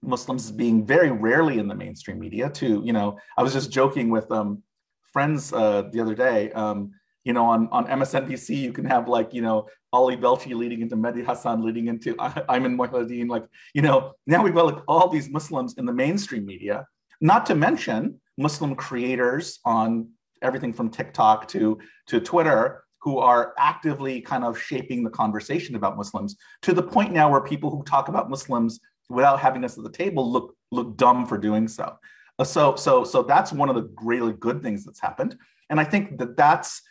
[0.01, 4.09] Muslims being very rarely in the mainstream media to you know, I was just joking
[4.09, 4.63] with um,
[5.11, 6.51] friends uh, the other day.
[6.51, 6.91] Um,
[7.23, 10.95] you know, on, on MSNBC, you can have like, you know, Ali Velshi leading into
[10.95, 13.29] Mehdi Hasan leading into Ayman Mohyeldin.
[13.29, 16.85] Like, you know, now we've got like all these Muslims in the mainstream media,
[17.19, 20.09] not to mention Muslim creators on
[20.41, 25.97] everything from TikTok to, to Twitter who are actively kind of shaping the conversation about
[25.97, 29.83] Muslims to the point now where people who talk about Muslims without having us at
[29.83, 31.97] the table look look dumb for doing so.
[32.41, 35.37] Uh, so so so that's one of the really good things that's happened,
[35.69, 36.81] and I think that that's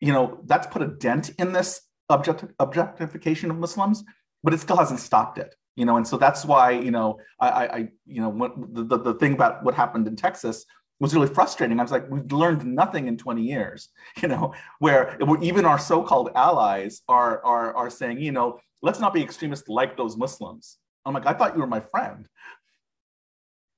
[0.00, 4.02] you know, that's put a dent in this object, objectification of Muslims,
[4.42, 5.54] but it still hasn't stopped it.
[5.76, 8.98] You know, and so that's why, you know, I, I you know, what, the, the,
[8.98, 10.66] the thing about what happened in Texas
[10.98, 11.78] was really frustrating.
[11.78, 13.88] I was like, we've learned nothing in 20 years,
[14.22, 19.14] you know, where, even our so-called allies are, are, are saying, you know, let's not
[19.14, 20.78] be extremists like those Muslims.
[21.06, 22.26] I'm like, I thought you were my friend.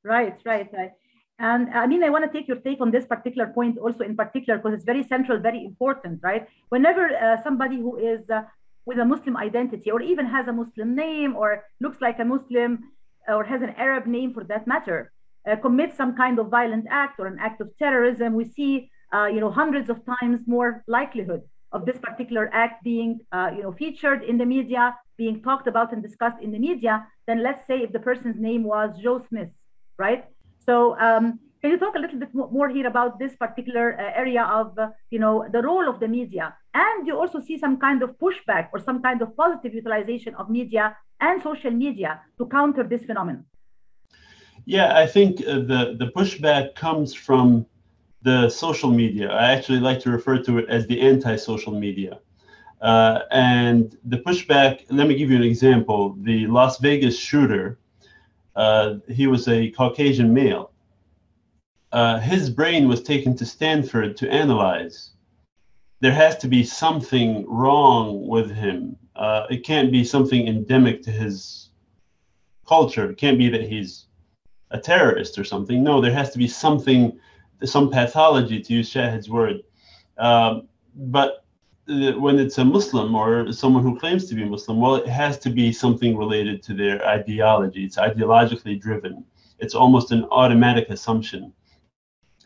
[0.03, 0.93] Right, right, right.
[1.43, 4.15] And I mean, I want to take your take on this particular point also in
[4.23, 6.47] particular, because it's very central, very important, right?
[6.75, 8.43] Whenever uh, somebody who is uh,
[8.87, 12.71] with a Muslim identity or even has a Muslim name or looks like a Muslim
[13.27, 15.13] or has an Arab name for that matter,
[15.49, 19.27] uh, commits some kind of violent act or an act of terrorism, we see, uh,
[19.27, 23.73] you know, hundreds of times more likelihood of this particular act being, uh, you know,
[23.73, 27.79] featured in the media, being talked about and discussed in the media, than let's say
[27.79, 29.51] if the person's name was Joe Smith,
[29.99, 30.25] right?
[30.65, 34.43] So um, can you talk a little bit more here about this particular uh, area
[34.43, 36.55] of, uh, you know, the role of the media?
[36.75, 40.51] And you also see some kind of pushback or some kind of positive utilization of
[40.51, 43.45] media and social media to counter this phenomenon?
[44.65, 47.67] Yeah, I think uh, the, the pushback comes from
[48.23, 49.31] the social media.
[49.31, 52.19] I actually like to refer to it as the anti social media.
[52.81, 56.17] Uh, and the pushback, let me give you an example.
[56.23, 57.79] The Las Vegas shooter,
[58.57, 60.73] uh, he was a Caucasian male.
[61.91, 65.11] Uh, his brain was taken to Stanford to analyze.
[66.01, 68.97] There has to be something wrong with him.
[69.15, 71.71] Uh, it can't be something endemic to his
[72.67, 73.11] culture.
[73.11, 74.07] It can't be that he's
[74.71, 75.83] a terrorist or something.
[75.83, 77.19] No, there has to be something,
[77.63, 79.63] some pathology, to use Shahed's word.
[80.17, 81.42] Um, but
[81.87, 85.51] when it's a Muslim or someone who claims to be Muslim, well, it has to
[85.51, 87.85] be something related to their ideology.
[87.85, 89.25] It's ideologically driven.
[89.59, 91.53] It's almost an automatic assumption.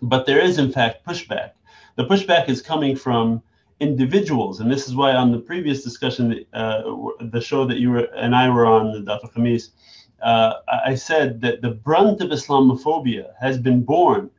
[0.02, 1.52] But there is, in fact, pushback.
[1.96, 3.42] The pushback is coming from
[3.80, 6.82] individuals, and this is why on the previous discussion, uh,
[7.20, 9.28] the show that you were and I were on, Dr.
[9.28, 9.70] Khamis,
[10.22, 14.30] uh, I said that the brunt of Islamophobia has been borne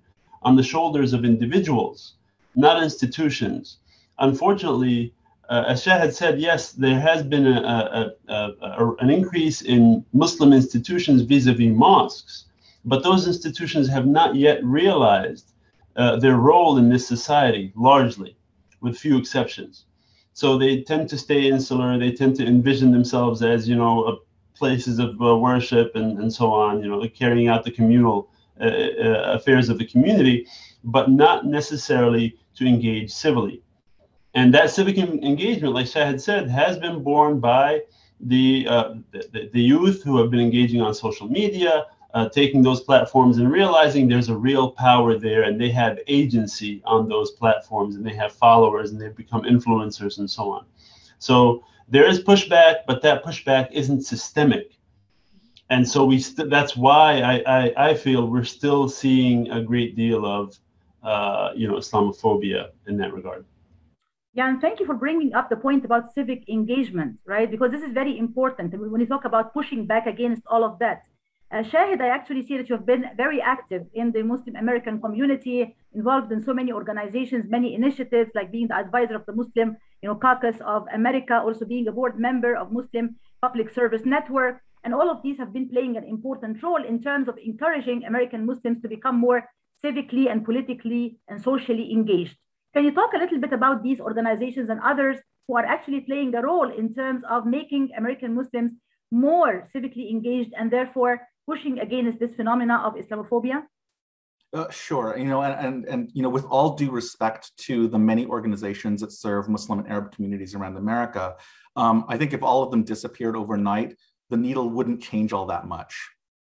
[0.42, 2.16] on the shoulders of individuals,
[2.56, 3.78] not institutions
[4.20, 5.14] unfortunately,
[5.50, 10.52] uh, as Shahed said, yes, there has been a, a, a, an increase in Muslim
[10.54, 12.46] institutions vis-a-vis mosques,
[12.84, 15.54] but those institutions have not yet realized
[15.96, 18.38] uh, their role in this society, largely,
[18.82, 19.86] with few exceptions.
[20.34, 21.98] So they tend to stay insular.
[21.98, 24.20] They tend to envision themselves as, you know,
[24.54, 28.66] places of uh, worship and, and so on, you know, carrying out the communal uh,
[28.66, 30.48] uh, affairs of the community,
[30.84, 33.62] but not necessarily to engage civilly.
[34.38, 37.82] And that civic engagement, like Shahed said, has been borne by
[38.20, 42.82] the, uh, the, the, youth who have been engaging on social media, uh, taking those
[42.82, 47.96] platforms and realizing there's a real power there and they have agency on those platforms
[47.96, 50.68] and they have followers and they've become influencers and so on.
[51.18, 54.78] So there is pushback, but that pushback isn't systemic.
[55.72, 59.96] And so we st- that's why I, I, I, feel we're still seeing a great
[59.96, 60.60] deal of
[61.02, 63.44] uh, you know Islamophobia in that regard.
[64.38, 67.50] Yeah, and thank you for bringing up the point about civic engagement, right?
[67.50, 68.72] Because this is very important.
[68.80, 71.06] When you talk about pushing back against all of that,
[71.52, 75.02] uh, Shahed, I actually see that you have been very active in the Muslim American
[75.02, 79.76] community, involved in so many organizations, many initiatives, like being the advisor of the Muslim,
[80.04, 84.62] you know, Caucus of America, also being a board member of Muslim Public Service Network,
[84.84, 88.46] and all of these have been playing an important role in terms of encouraging American
[88.46, 89.50] Muslims to become more
[89.84, 92.38] civically and politically and socially engaged.
[92.78, 96.36] Can you talk a little bit about these organizations and others who are actually playing
[96.36, 98.72] a role in terms of making American Muslims
[99.10, 103.64] more civically engaged and therefore pushing against this phenomena of Islamophobia?
[104.54, 105.18] Uh, sure.
[105.18, 109.02] You know, and, and and you know, with all due respect to the many organizations
[109.02, 111.36] that serve Muslim and Arab communities around America,
[111.76, 113.98] um, I think if all of them disappeared overnight,
[114.30, 115.94] the needle wouldn't change all that much,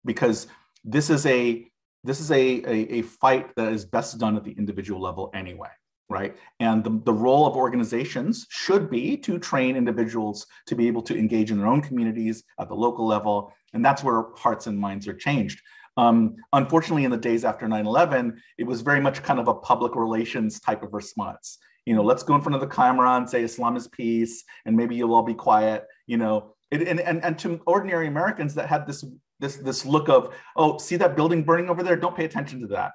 [0.05, 0.45] because
[0.83, 1.67] this is a
[2.03, 5.71] this is a, a, a fight that is best done at the individual level anyway
[6.11, 6.35] right?
[6.59, 11.17] And the, the role of organizations should be to train individuals to be able to
[11.17, 13.53] engage in their own communities at the local level.
[13.73, 15.61] And that's where hearts and minds are changed.
[15.97, 19.53] Um, unfortunately, in the days after 9 11, it was very much kind of a
[19.53, 21.57] public relations type of response.
[21.85, 24.75] You know, let's go in front of the camera and say Islam is peace, and
[24.75, 25.85] maybe you'll all be quiet.
[26.05, 29.03] You know, it, and, and, and to ordinary Americans that had this
[29.39, 31.95] this this look of, oh, see that building burning over there?
[31.95, 32.91] Don't pay attention to that.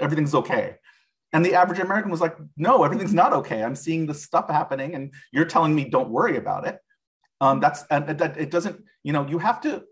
[0.00, 0.76] Everything's okay.
[1.32, 3.62] And the average American was like, no, everything's not okay.
[3.62, 6.78] I'm seeing this stuff happening and you're telling me don't worry about it.
[7.40, 9.82] Um, that's, and that it doesn't, you know, you have to,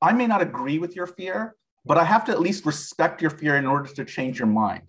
[0.00, 1.54] I may not agree with your fear,
[1.84, 4.82] but I have to at least respect your fear in order to change your mind.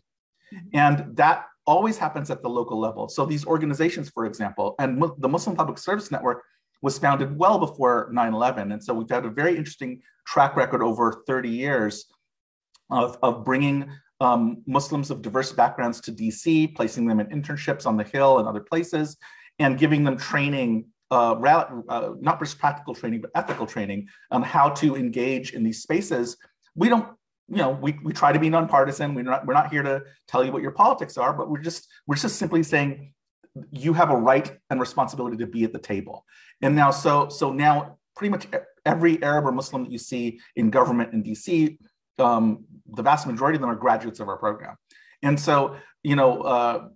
[0.54, 0.68] Mm-hmm.
[0.74, 3.10] And that always happens at the local level.
[3.10, 6.44] So these organizations, for example, and the Muslim Public Service Network
[6.82, 8.74] was founded well before 9-11.
[8.74, 12.06] And so we've had a very interesting track record over 30 years
[12.90, 17.98] of, of bringing um, Muslims of diverse backgrounds to DC, placing them in internships on
[17.98, 19.18] the Hill and other places,
[19.60, 24.70] and giving them training, uh, uh, not just practical training, but ethical training on how
[24.70, 26.38] to engage in these spaces.
[26.76, 27.08] We don't,
[27.50, 29.14] you know, we, we try to be nonpartisan.
[29.14, 31.88] We're not, we're not here to tell you what your politics are, but we're just,
[32.08, 33.14] we're just simply saying
[33.72, 36.26] you have a right and responsibility to be at the table.
[36.62, 38.48] And now, so, so now pretty much
[38.86, 41.78] every Arab or Muslim that you see in government in DC
[42.20, 44.76] um, the vast majority of them are graduates of our program.
[45.24, 46.88] And so, you know, uh,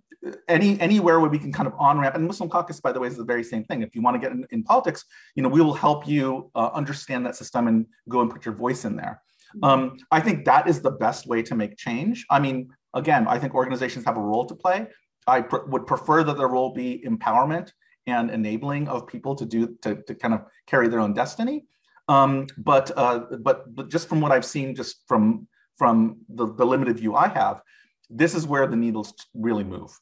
[0.48, 3.08] any anywhere where we can kind of on ramp and Muslim Caucus, by the way,
[3.08, 3.82] is the very same thing.
[3.82, 6.70] If you want to get in, in politics, you know, we will help you uh,
[6.72, 9.20] understand that system and go and put your voice in there.
[9.56, 9.64] Mm-hmm.
[9.64, 12.24] Um, I think that is the best way to make change.
[12.30, 14.86] I mean, again, I think organizations have a role to play.
[15.26, 17.72] I pr- would prefer that their role be empowerment
[18.06, 21.66] and enabling of people to do to, to kind of carry their own destiny.
[22.08, 26.64] Um, but, uh, but but just from what I've seen, just from from the, the
[26.64, 27.62] limited view I have,
[28.10, 29.98] this is where the needles really move.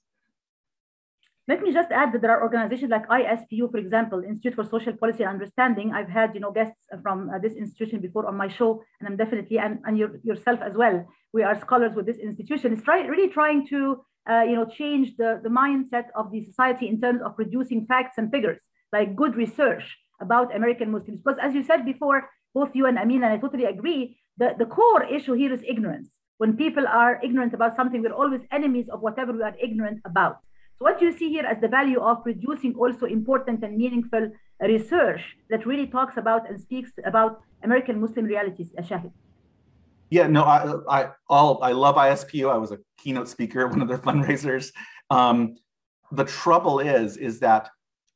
[1.49, 4.93] Let me just add that there are organizations like ISPU, for example, Institute for Social
[4.93, 5.93] Policy and Understanding.
[5.93, 9.17] I've had, you know, guests from uh, this institution before on my show, and I'm
[9.17, 11.05] definitely, and, and your, yourself as well.
[11.33, 12.73] We are scholars with this institution.
[12.73, 16.87] It's try, really trying to, uh, you know, change the, the mindset of the society
[16.87, 18.61] in terms of producing facts and figures,
[18.93, 21.21] like good research about American Muslims.
[21.25, 24.67] Because as you said before, both you and Amin, and I totally agree, the, the
[24.67, 26.11] core issue here is ignorance.
[26.39, 30.39] When people are ignorant about something, we're always enemies of whatever we are ignorant about.
[30.79, 35.21] So what you see here as the value of producing also important and meaningful research
[35.51, 39.13] that really talks about and speaks about American Muslim realities, Shahed.
[40.09, 40.59] Yeah, no, I
[40.89, 42.51] I all I love ISPU.
[42.51, 44.73] I was a keynote speaker at one of their fundraisers.
[45.11, 45.57] Um,
[46.13, 47.69] the trouble is, is that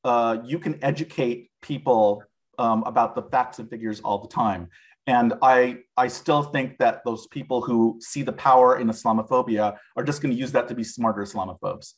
[0.03, 2.23] uh, you can educate people
[2.59, 4.69] um, about the facts and figures all the time.
[5.07, 10.05] And I, I still think that those people who see the power in Islamophobia are
[10.05, 11.93] just going to use that to be smarter Islamophobes.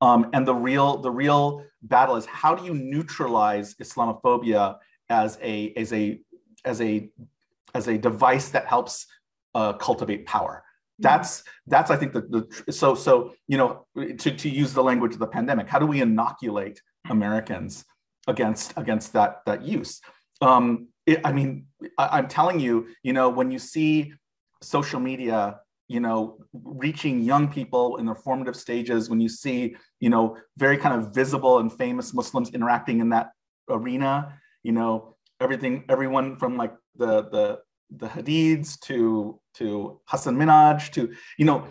[0.00, 4.76] Um, and the real the real battle is how do you neutralize Islamophobia
[5.08, 6.20] as a as a
[6.64, 7.10] as a
[7.74, 9.06] as a device that helps
[9.54, 10.62] uh, cultivate power.
[10.98, 12.22] That's that's I think the,
[12.66, 15.68] the so so you know to, to use the language of the pandemic.
[15.68, 17.84] How do we inoculate Americans
[18.26, 20.00] against against that that use?
[20.40, 24.12] Um, it, I mean, I, I'm telling you, you know, when you see
[24.62, 30.10] social media you know reaching young people in their formative stages when you see you
[30.10, 33.30] know very kind of visible and famous muslims interacting in that
[33.70, 37.58] arena you know everything everyone from like the the
[37.96, 41.66] the hadids to to hasan minhaj to you know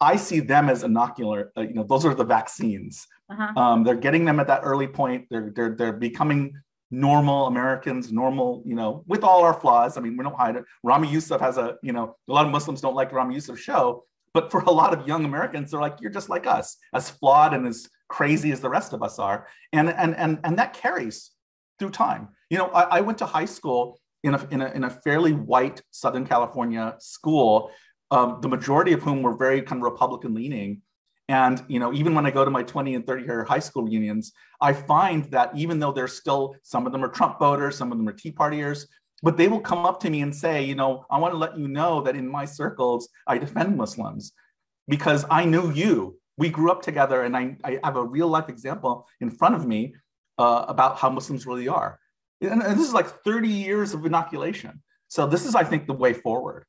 [0.00, 3.60] i see them as inocular uh, you know those are the vaccines uh-huh.
[3.60, 6.52] um, they're getting them at that early point they're they're they're becoming
[6.90, 9.96] normal Americans, normal, you know, with all our flaws.
[9.96, 10.64] I mean, we don't hide it.
[10.82, 14.04] Ramy Youssef has a, you know, a lot of Muslims don't like Ramy Youssef's show,
[14.32, 17.54] but for a lot of young Americans, they're like, you're just like us, as flawed
[17.54, 19.48] and as crazy as the rest of us are.
[19.72, 21.32] And and and and that carries
[21.78, 22.28] through time.
[22.50, 25.32] You know, I, I went to high school in a, in a in a fairly
[25.32, 27.70] white Southern California school,
[28.10, 30.82] um, the majority of whom were very kind of Republican leaning.
[31.28, 33.84] And you know, even when I go to my 20 and 30 year high school
[33.84, 37.90] reunions, I find that even though there's still some of them are Trump voters, some
[37.90, 38.86] of them are Tea Partiers,
[39.22, 41.58] but they will come up to me and say, you know, I want to let
[41.58, 44.32] you know that in my circles I defend Muslims
[44.88, 46.18] because I knew you.
[46.38, 49.66] We grew up together, and I, I have a real life example in front of
[49.66, 49.94] me
[50.36, 51.98] uh, about how Muslims really are.
[52.42, 54.82] And this is like 30 years of inoculation.
[55.08, 56.66] So this is, I think, the way forward.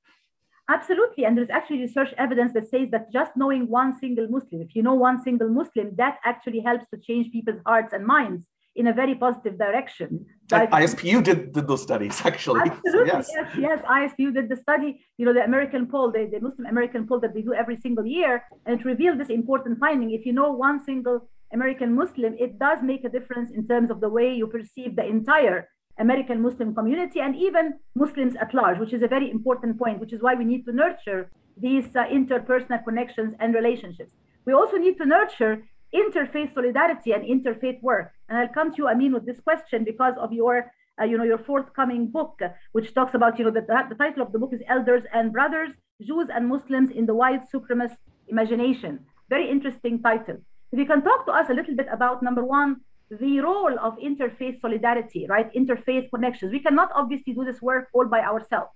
[0.70, 1.24] Absolutely.
[1.26, 4.84] And there's actually research evidence that says that just knowing one single Muslim, if you
[4.84, 8.94] know one single Muslim, that actually helps to change people's hearts and minds in a
[8.94, 10.26] very positive direction.
[10.50, 12.70] So ISPU did, did those studies actually.
[12.70, 12.92] Absolutely.
[12.92, 13.30] So yes.
[13.34, 13.80] yes, yes.
[13.86, 17.34] ISPU did the study, you know, the American poll, the, the Muslim American poll that
[17.34, 20.12] they do every single year, and it revealed this important finding.
[20.12, 24.00] If you know one single American Muslim, it does make a difference in terms of
[24.00, 25.70] the way you perceive the entire
[26.00, 30.14] American Muslim community and even Muslims at large, which is a very important point, which
[30.14, 34.14] is why we need to nurture these uh, interpersonal connections and relationships.
[34.46, 38.12] We also need to nurture interfaith solidarity and interfaith work.
[38.30, 40.72] And I'll come to you, Amin, with this question because of your,
[41.02, 42.40] uh, you know, your forthcoming book,
[42.74, 45.72] which talks about, you know, the, the title of the book is Elders and Brothers,
[46.02, 49.00] Jews and Muslims in the White Supremacist Imagination.
[49.30, 50.38] Very interesting title.
[50.72, 53.98] If you can talk to us a little bit about number one, the role of
[53.98, 55.54] interfaith solidarity, right?
[55.54, 56.52] Interfaith connections.
[56.52, 58.74] We cannot obviously do this work all by ourselves.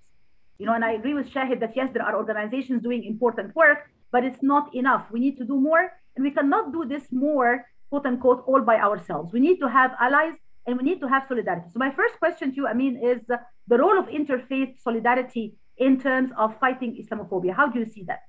[0.58, 3.90] You know, and I agree with Shahed that yes, there are organizations doing important work,
[4.12, 5.08] but it's not enough.
[5.12, 8.78] We need to do more, and we cannot do this more, quote unquote, all by
[8.78, 9.34] ourselves.
[9.34, 10.36] We need to have allies
[10.68, 11.68] and we need to have solidarity.
[11.74, 16.32] So, my first question to you, Amin, is the role of interfaith solidarity in terms
[16.38, 17.56] of fighting Islamophobia.
[17.56, 18.20] How do you see that?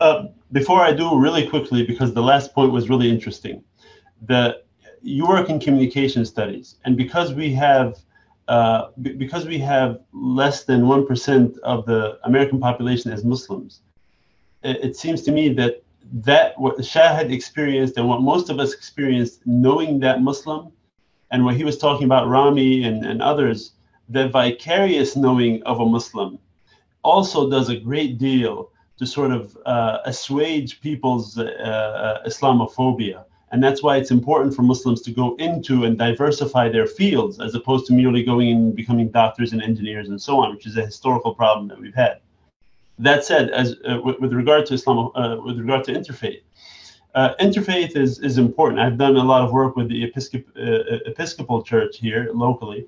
[0.00, 3.64] Uh, before I do, really quickly, because the last point was really interesting.
[4.22, 4.62] The
[5.02, 7.98] you work in communication studies, and because we have
[8.48, 13.82] uh, b- because we have less than one percent of the American population as Muslims,
[14.62, 15.82] it, it, seems to me that
[16.12, 20.72] that what Shahed experienced and what most of us experienced, knowing that Muslim,
[21.30, 23.72] and what he was talking about Ramy and, and others,
[24.08, 26.38] that vicarious knowing of a Muslim,
[27.02, 33.62] also does a great deal to sort of uh, assuage people's uh, uh Islamophobia and
[33.62, 37.86] that's why it's important for Muslims to go into and diversify their fields as opposed
[37.86, 41.34] to merely going and becoming doctors and engineers and so on, which is a historical
[41.34, 42.20] problem that we've had.
[42.98, 46.42] That said, as uh, with, regard to Islam, uh, with regard to interfaith,
[47.14, 48.80] uh, interfaith is, is important.
[48.80, 52.86] I've done a lot of work with the Episcop, uh, Episcopal Church here locally,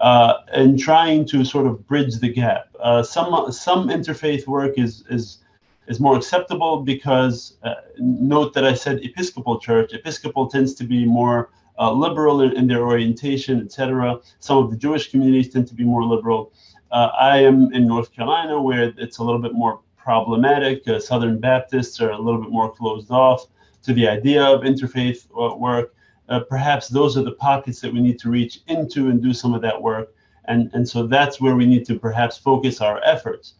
[0.00, 2.68] uh, and trying to sort of bridge the gap.
[2.78, 5.38] Uh, some some interfaith work is is
[5.86, 9.92] is more acceptable because uh, note that I said Episcopal Church.
[9.92, 14.20] Episcopal tends to be more uh, liberal in, in, their orientation, etc.
[14.38, 16.52] Some of the Jewish communities tend to be more liberal.
[16.90, 20.86] Uh, I am in North Carolina where it's a little bit more problematic.
[20.86, 23.46] Uh, Southern Baptists are a little bit more closed off
[23.82, 25.94] to the idea of interfaith uh, work.
[26.28, 29.52] Uh, perhaps those are the pockets that we need to reach into and do some
[29.52, 30.14] of that work.
[30.46, 33.54] And, and so that's where we need to perhaps focus our efforts.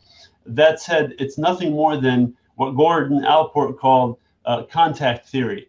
[0.47, 5.69] That said, it's nothing more than what Gordon Allport called uh, contact theory.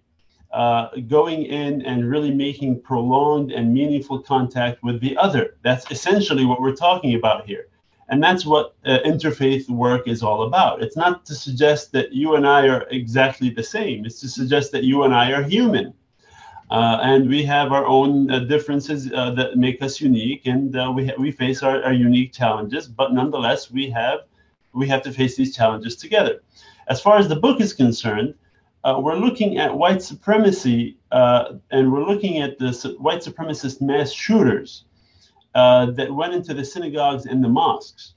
[0.52, 5.58] Uh, going in and really making prolonged and meaningful contact with the other.
[5.64, 7.68] That's essentially what we're talking about here.
[8.08, 10.82] And that's what uh, interfaith work is all about.
[10.82, 14.72] It's not to suggest that you and I are exactly the same, it's to suggest
[14.72, 15.94] that you and I are human.
[16.72, 20.92] Uh, and we have our own uh, differences uh, that make us unique, and uh,
[20.96, 24.20] we, ha- we face our, our unique challenges, but nonetheless, we have
[24.76, 26.42] we have to face these challenges together.
[26.88, 28.36] As far as the book is concerned,
[28.84, 33.82] uh, we're looking at white supremacy uh, and we're looking at the su- white supremacist
[33.82, 34.84] mass shooters
[35.56, 38.14] uh, that went into the synagogues and the mosques.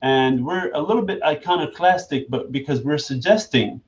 [0.00, 3.82] And we're a little bit iconoclastic, but because we're suggesting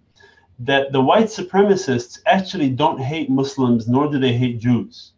[0.59, 5.13] that the white supremacists actually don't hate Muslims, nor do they hate Jews.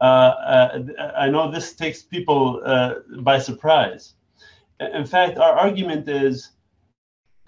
[0.00, 0.82] Uh, uh,
[1.16, 4.14] I know this takes people uh, by surprise
[4.80, 6.50] in fact, our argument is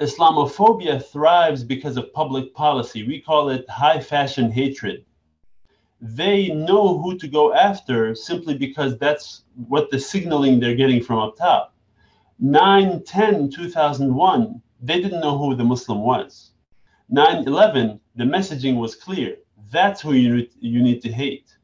[0.00, 3.06] Islamophobia thrives because of public policy.
[3.06, 5.04] We call it high fashion hatred.
[6.00, 11.18] They know who to go after simply because that's what the signaling they're getting from
[11.18, 11.74] up top.
[12.38, 16.52] 9 10 2001, they didn't know who the Muslim was.
[17.10, 19.36] 9 11, the messaging was clear.
[19.70, 21.54] That's who you you need to hate.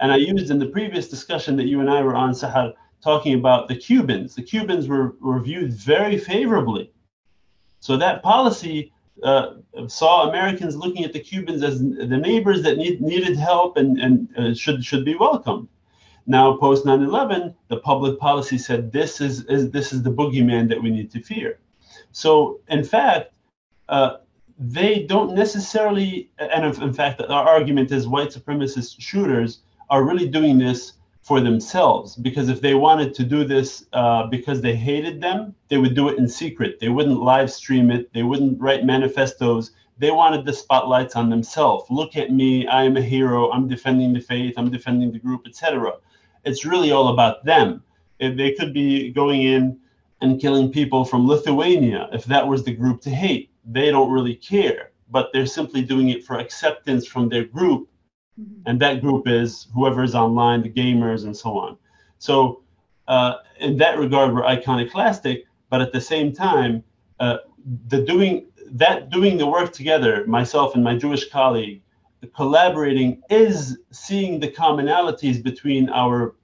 [0.00, 2.72] And I used in the previous discussion that you and I were on, Sahar,
[3.02, 4.34] talking about the Cubans.
[4.34, 6.92] The Cubans were, were viewed very favorably.
[7.80, 8.92] So that policy
[9.22, 9.54] uh,
[9.86, 14.28] saw Americans looking at the Cubans as the neighbors that need, needed help and, and
[14.36, 15.68] uh, should, should be welcomed.
[16.26, 20.68] Now, post 9 11, the public policy said this is, is, this is the boogeyman
[20.68, 21.58] that we need to fear.
[22.12, 23.32] So, in fact,
[23.88, 24.18] uh,
[24.58, 30.58] they don't necessarily, and in fact, our argument is white supremacist shooters are really doing
[30.58, 30.92] this
[31.30, 35.78] for themselves because if they wanted to do this uh, because they hated them they
[35.78, 36.80] would do it in secret.
[36.80, 38.12] They wouldn't live stream it.
[38.12, 39.70] They wouldn't write manifestos.
[39.96, 41.88] They wanted the spotlights on themselves.
[41.88, 42.66] Look at me.
[42.66, 43.48] I am a hero.
[43.52, 44.54] I'm defending the faith.
[44.56, 45.92] I'm defending the group etc
[46.44, 47.84] it's really all about them.
[48.18, 49.78] If they could be going in
[50.22, 54.34] and killing people from lithuania if that was the group to hate they don't really
[54.34, 54.90] care.
[55.08, 57.88] But they're simply doing it for acceptance from their group
[58.40, 58.62] Mm-hmm.
[58.66, 61.76] And that group is whoever is online, the gamers, and so on.
[62.18, 62.62] So,
[63.08, 66.84] uh, in that regard, we're iconoclastic, but at the same time,
[67.18, 67.38] uh,
[67.88, 71.82] the doing that doing the work together, myself and my Jewish colleague,
[72.34, 76.36] collaborating is seeing the commonalities between our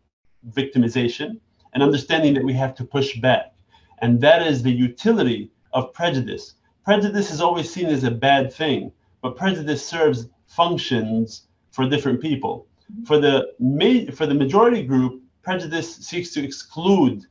[0.50, 1.38] victimization
[1.72, 3.54] and understanding that we have to push back.
[3.98, 6.54] And that is the utility of prejudice.
[6.84, 8.92] Prejudice is always seen as a bad thing,
[9.22, 11.45] but prejudice serves functions
[11.76, 12.66] for different people.
[13.04, 15.12] For the ma- for the majority group,
[15.42, 17.26] prejudice seeks to exclude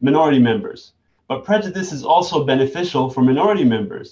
[0.00, 0.80] minority members,
[1.28, 4.08] but prejudice is also beneficial for minority members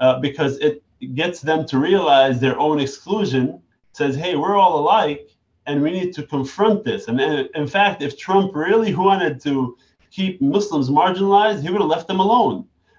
[0.00, 0.82] uh, because it
[1.14, 3.44] gets them to realize their own exclusion.
[3.92, 5.22] Says, "Hey, we're all alike,
[5.66, 7.20] and we need to confront this." And
[7.60, 9.76] in fact, if Trump really wanted to
[10.16, 12.56] keep Muslims marginalized, he would have left them alone.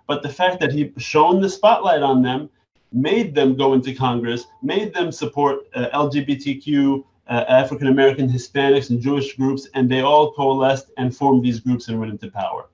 [0.09, 2.49] But the fact that he shone the spotlight on them
[2.91, 9.01] made them go into Congress, made them support uh, LGBTQ, uh, African American, Hispanics, and
[9.01, 12.69] Jewish groups, and they all coalesced and formed these groups and went into power.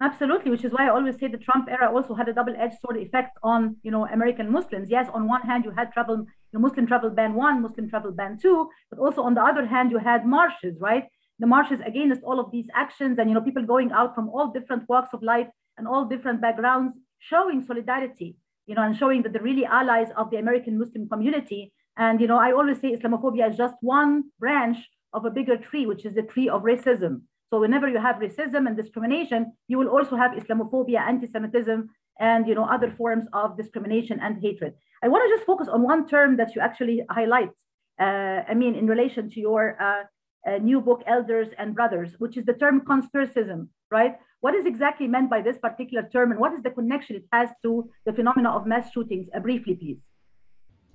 [0.00, 2.98] Absolutely, which is why I always say the Trump era also had a double-edged sword
[2.98, 4.88] effect on, you know, American Muslims.
[4.88, 8.12] Yes, on one hand you had travel, you know, Muslim travel ban one, Muslim travel
[8.12, 11.04] ban two, but also on the other hand you had marches, right?
[11.40, 14.52] The marches against all of these actions, and you know, people going out from all
[14.52, 18.36] different walks of life and all different backgrounds, showing solidarity
[18.68, 21.72] you know, and showing that they're really allies of the American Muslim community.
[21.96, 24.78] And, you know, I always say Islamophobia is just one branch
[25.12, 27.22] of a bigger tree, which is the tree of racism.
[27.50, 31.88] So whenever you have racism and discrimination, you will also have Islamophobia, anti-Semitism,
[32.20, 34.74] and you know other forms of discrimination and hatred.
[35.02, 37.54] I want to just focus on one term that you actually highlight.
[38.00, 40.02] Uh, I mean, in relation to your uh,
[40.48, 44.16] uh, new book, Elders and Brothers, which is the term conspiracism, right?
[44.40, 47.50] What is exactly meant by this particular term and what is the connection it has
[47.62, 49.28] to the phenomena of mass shootings?
[49.34, 49.98] Uh, briefly, please.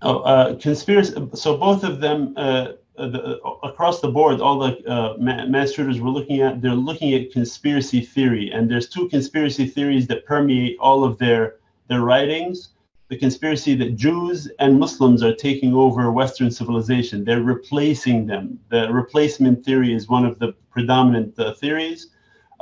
[0.01, 1.13] Oh, uh, conspiracy.
[1.33, 5.73] So both of them uh, uh, the, uh, across the board, all the uh, mass
[5.73, 10.25] shooters we're looking at, they're looking at conspiracy theory, and there's two conspiracy theories that
[10.25, 11.55] permeate all of their
[11.87, 12.69] their writings.
[13.09, 17.23] The conspiracy that Jews and Muslims are taking over Western civilization.
[17.23, 18.59] They're replacing them.
[18.69, 22.11] The replacement theory is one of the predominant theories.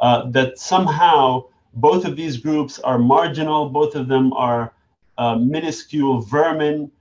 [0.02, 1.44] Uh, that somehow
[1.76, 3.70] both of these groups are marginal.
[3.70, 4.74] Both of them are
[5.18, 6.92] uh, minuscule vermin,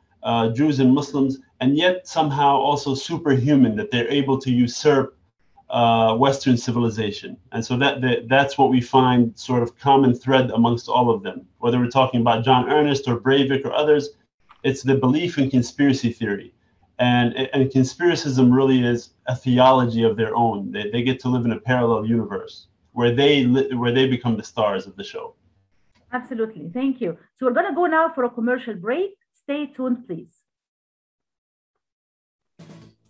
[0.54, 5.16] Jews and Muslims and yet somehow also superhuman that they're able to usurp
[5.68, 7.36] uh, Western civilization.
[7.52, 11.22] And so that, that that's what we find sort of common thread amongst all of
[11.22, 11.46] them.
[11.58, 14.10] Whether we're talking about John Earnest or Breivik or others,
[14.64, 16.52] it's the belief in conspiracy theory.
[16.98, 20.72] And, and conspiracism really is a theology of their own.
[20.72, 24.42] They, they get to live in a parallel universe where they where they become the
[24.42, 25.34] stars of the show.
[26.12, 26.70] Absolutely.
[26.72, 27.16] Thank you.
[27.36, 29.10] So we're going to go now for a commercial break.
[29.32, 30.40] Stay tuned, please.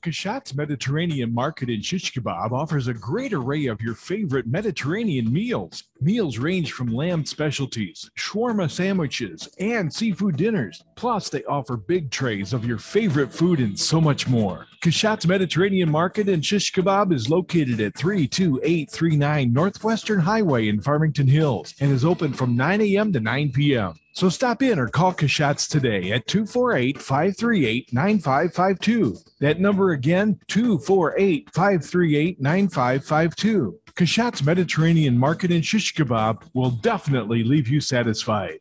[0.03, 5.85] Kashat's Mediterranean Market in Shish Kebab offers a great array of your favorite Mediterranean meals.
[6.01, 10.83] Meals range from lamb specialties, shawarma sandwiches, and seafood dinners.
[10.97, 14.67] Plus, they offer big trays of your favorite food and so much more.
[14.81, 21.75] Kashat's Mediterranean Market and Shish Kebab is located at 32839 Northwestern Highway in Farmington Hills
[21.81, 23.13] and is open from 9 a.m.
[23.13, 23.93] to 9 p.m.
[24.15, 29.19] So stop in or call Kashat's today at 248 538 9552.
[29.41, 33.79] That number again, 248 538 9552.
[33.95, 38.61] Kashat's Mediterranean Market and Shish Kebab will definitely leave you satisfied.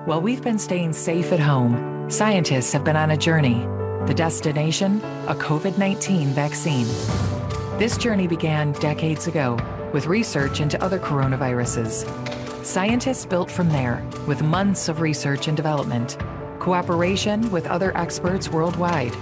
[0.05, 3.67] While we've been staying safe at home, scientists have been on a journey.
[4.07, 6.87] The destination, a COVID 19 vaccine.
[7.77, 9.57] This journey began decades ago
[9.91, 12.05] with research into other coronaviruses.
[12.63, 16.17] Scientists built from there with months of research and development,
[16.59, 19.15] cooperation with other experts worldwide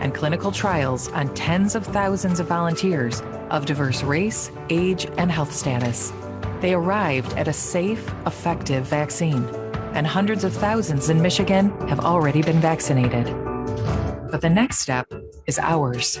[0.00, 5.52] and clinical trials on tens of thousands of volunteers of diverse race, age, and health
[5.52, 6.12] status.
[6.60, 9.44] They arrived at a safe, effective vaccine,
[9.94, 13.26] and hundreds of thousands in Michigan have already been vaccinated.
[14.30, 15.10] But the next step
[15.46, 16.20] is ours.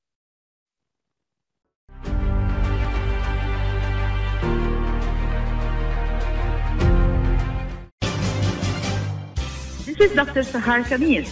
[10.01, 10.41] Is Dr.
[10.41, 11.29] Sahar Khamis.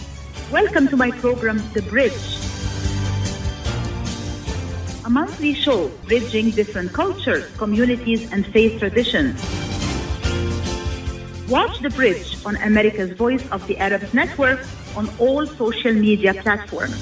[0.52, 2.22] Welcome to my program, The Bridge.
[5.04, 9.42] A monthly show bridging different cultures, communities, and faith traditions.
[11.48, 14.60] Watch The Bridge on America's Voice of the Arabs Network
[14.94, 16.94] on all social media platforms.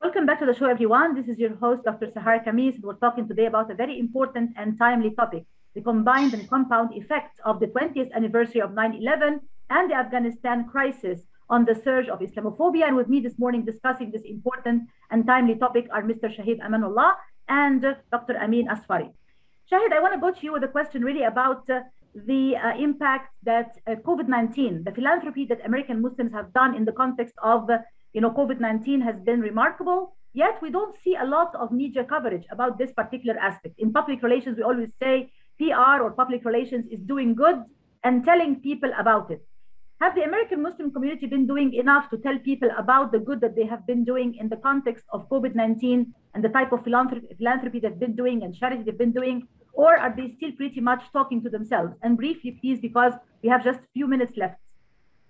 [0.00, 1.16] Welcome back to the show, everyone.
[1.16, 2.06] This is your host, Dr.
[2.06, 2.80] Sahar Khamis.
[2.80, 5.44] We're talking today about a very important and timely topic
[5.74, 10.68] the combined and compound effects of the 20th anniversary of 9 11 and the Afghanistan
[10.68, 12.86] crisis on the surge of Islamophobia.
[12.86, 16.34] And with me this morning discussing this important and timely topic are Mr.
[16.34, 17.12] Shahed Amanullah
[17.48, 18.36] and Dr.
[18.38, 19.10] Amin Asfari.
[19.70, 21.80] Shahed, I want to go to you with a question really about uh,
[22.14, 26.92] the uh, impact that uh, COVID-19, the philanthropy that American Muslims have done in the
[26.92, 27.68] context of,
[28.12, 30.14] you know, COVID-19 has been remarkable.
[30.34, 33.74] Yet we don't see a lot of media coverage about this particular aspect.
[33.78, 37.62] In public relations, we always say PR or public relations is doing good
[38.04, 39.44] and telling people about it.
[40.00, 43.54] Have the American Muslim community been doing enough to tell people about the good that
[43.54, 47.78] they have been doing in the context of COVID 19 and the type of philanthropy,
[47.78, 49.46] they've been doing and charity they've been doing?
[49.72, 51.94] Or are they still pretty much talking to themselves?
[52.02, 54.58] And briefly, please, because we have just a few minutes left.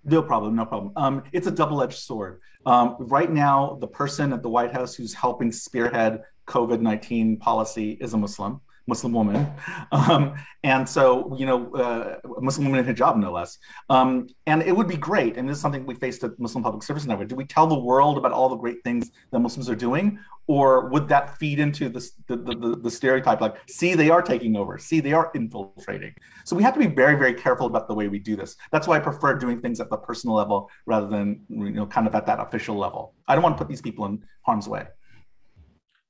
[0.05, 0.91] No problem, no problem.
[0.95, 2.41] Um, it's a double-edged sword.
[2.65, 8.13] Um, right now, the person at the White House who's helping spearhead COVID-19 policy is
[8.13, 8.59] a Muslim.
[8.87, 9.47] Muslim woman.
[9.91, 13.57] Um, and so, you know, uh, Muslim woman in hijab, no less.
[13.89, 16.83] Um, and it would be great, and this is something we faced at Muslim Public
[16.83, 17.29] Service Network.
[17.29, 20.19] Do we tell the world about all the great things that Muslims are doing?
[20.47, 24.57] Or would that feed into the, the, the, the stereotype like, see, they are taking
[24.57, 26.13] over, see, they are infiltrating?
[26.43, 28.57] So we have to be very, very careful about the way we do this.
[28.69, 32.07] That's why I prefer doing things at the personal level rather than, you know, kind
[32.07, 33.13] of at that official level.
[33.25, 34.85] I don't want to put these people in harm's way.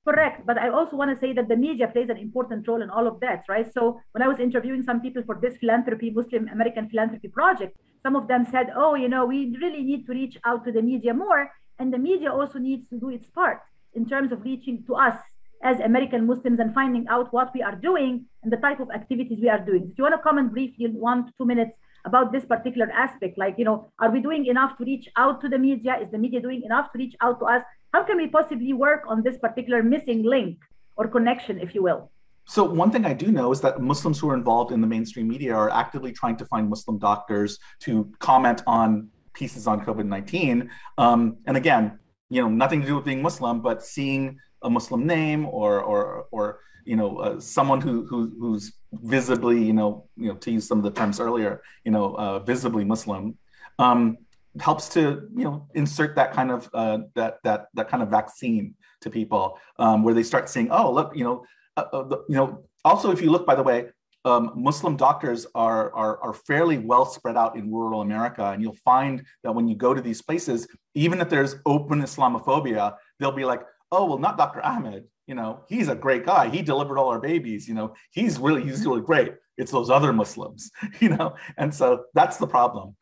[0.06, 0.46] Correct.
[0.46, 3.08] But I also want to say that the media plays an important role in all
[3.08, 3.72] of that, right?
[3.74, 8.18] So when I was interviewing some people for this philanthropy, Muslim American philanthropy project, some
[8.18, 11.14] of them said, oh, you know, we really need to reach out to the media
[11.14, 11.52] more.
[11.80, 13.62] And the media also needs to do its part
[13.94, 15.16] in terms of reaching to us
[15.64, 19.40] as American Muslims and finding out what we are doing and the type of activities
[19.42, 19.88] we are doing.
[19.90, 23.38] If you want to comment briefly in one to two minutes about this particular aspect,
[23.38, 25.98] like, you know, are we doing enough to reach out to the media?
[26.02, 27.64] Is the media doing enough to reach out to us?
[27.94, 30.58] How can we possibly work on this particular missing link
[30.96, 32.12] or connection, if you will?
[32.46, 35.28] So one thing I do know is that Muslims who are involved in the mainstream
[35.28, 40.70] media are actively trying to find Muslim doctors to comment on pieces on COVID-19.
[40.98, 45.06] Um, and again, you know, nothing to do with being Muslim, but seeing a Muslim
[45.06, 50.30] name or or or you know uh, someone who, who who's visibly you know you
[50.30, 53.38] know to use some of the terms earlier you know uh, visibly Muslim
[53.80, 54.18] um,
[54.60, 58.76] helps to you know insert that kind of uh, that that that kind of vaccine
[59.02, 61.44] to people um, where they start saying oh look you know
[61.78, 63.86] uh, uh, you know also if you look by the way
[64.26, 68.78] um, Muslim doctors are, are are fairly well spread out in rural America and you'll
[68.86, 73.46] find that when you go to these places even if there's open Islamophobia they'll be
[73.46, 74.64] like oh well not Dr.
[74.64, 76.48] Ahmed you know he's a great guy.
[76.48, 79.34] He delivered all our babies you know he's really he's really great.
[79.58, 81.36] It's those other Muslims you know?
[81.58, 82.96] And so that's the problem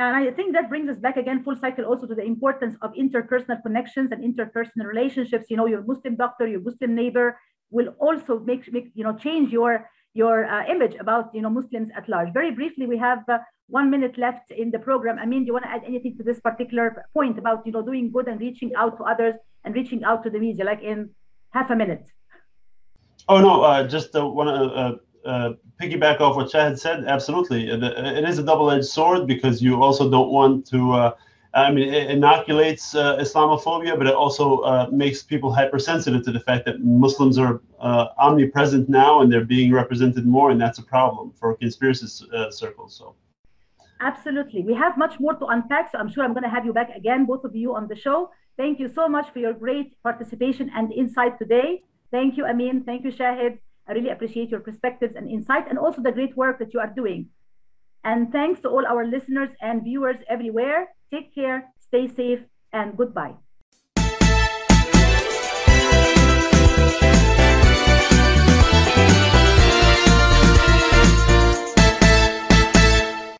[0.00, 2.92] and I think that brings us back again full cycle also to the importance of
[2.94, 5.46] interpersonal connections and interpersonal relationships.
[5.50, 7.38] You know, your Muslim doctor, your Muslim neighbor
[7.70, 11.90] will also make, make you know, change your your uh, image about you know Muslims
[11.94, 12.32] at large.
[12.32, 13.38] Very briefly, we have uh,
[13.68, 15.18] one minute left in the program.
[15.18, 17.82] I mean, do you want to add anything to this particular point about you know
[17.82, 19.34] doing good and reaching out to others
[19.64, 21.10] and reaching out to the media, like in
[21.50, 22.08] half a minute?
[23.28, 27.70] Oh no, uh, just uh, want to uh, uh, piggyback off what Shahed said, absolutely.
[27.70, 30.92] It is a double-edged sword because you also don't want to.
[30.92, 31.14] Uh,
[31.52, 36.38] I mean, it inoculates uh, Islamophobia, but it also uh, makes people hypersensitive to the
[36.38, 40.82] fact that Muslims are uh, omnipresent now and they're being represented more, and that's a
[40.82, 42.96] problem for conspiracy uh, circles.
[42.96, 43.16] So.
[44.00, 44.62] Absolutely.
[44.62, 46.90] We have much more to unpack, so I'm sure I'm going to have you back
[46.96, 48.30] again, both of you on the show.
[48.56, 51.82] Thank you so much for your great participation and insight today.
[52.10, 52.84] Thank you, Amin.
[52.84, 53.58] Thank you, Shahed.
[53.90, 56.92] I really appreciate your perspectives and insight and also the great work that you are
[56.94, 57.30] doing.
[58.04, 60.90] And thanks to all our listeners and viewers everywhere.
[61.10, 62.38] Take care, stay safe,
[62.72, 63.34] and goodbye.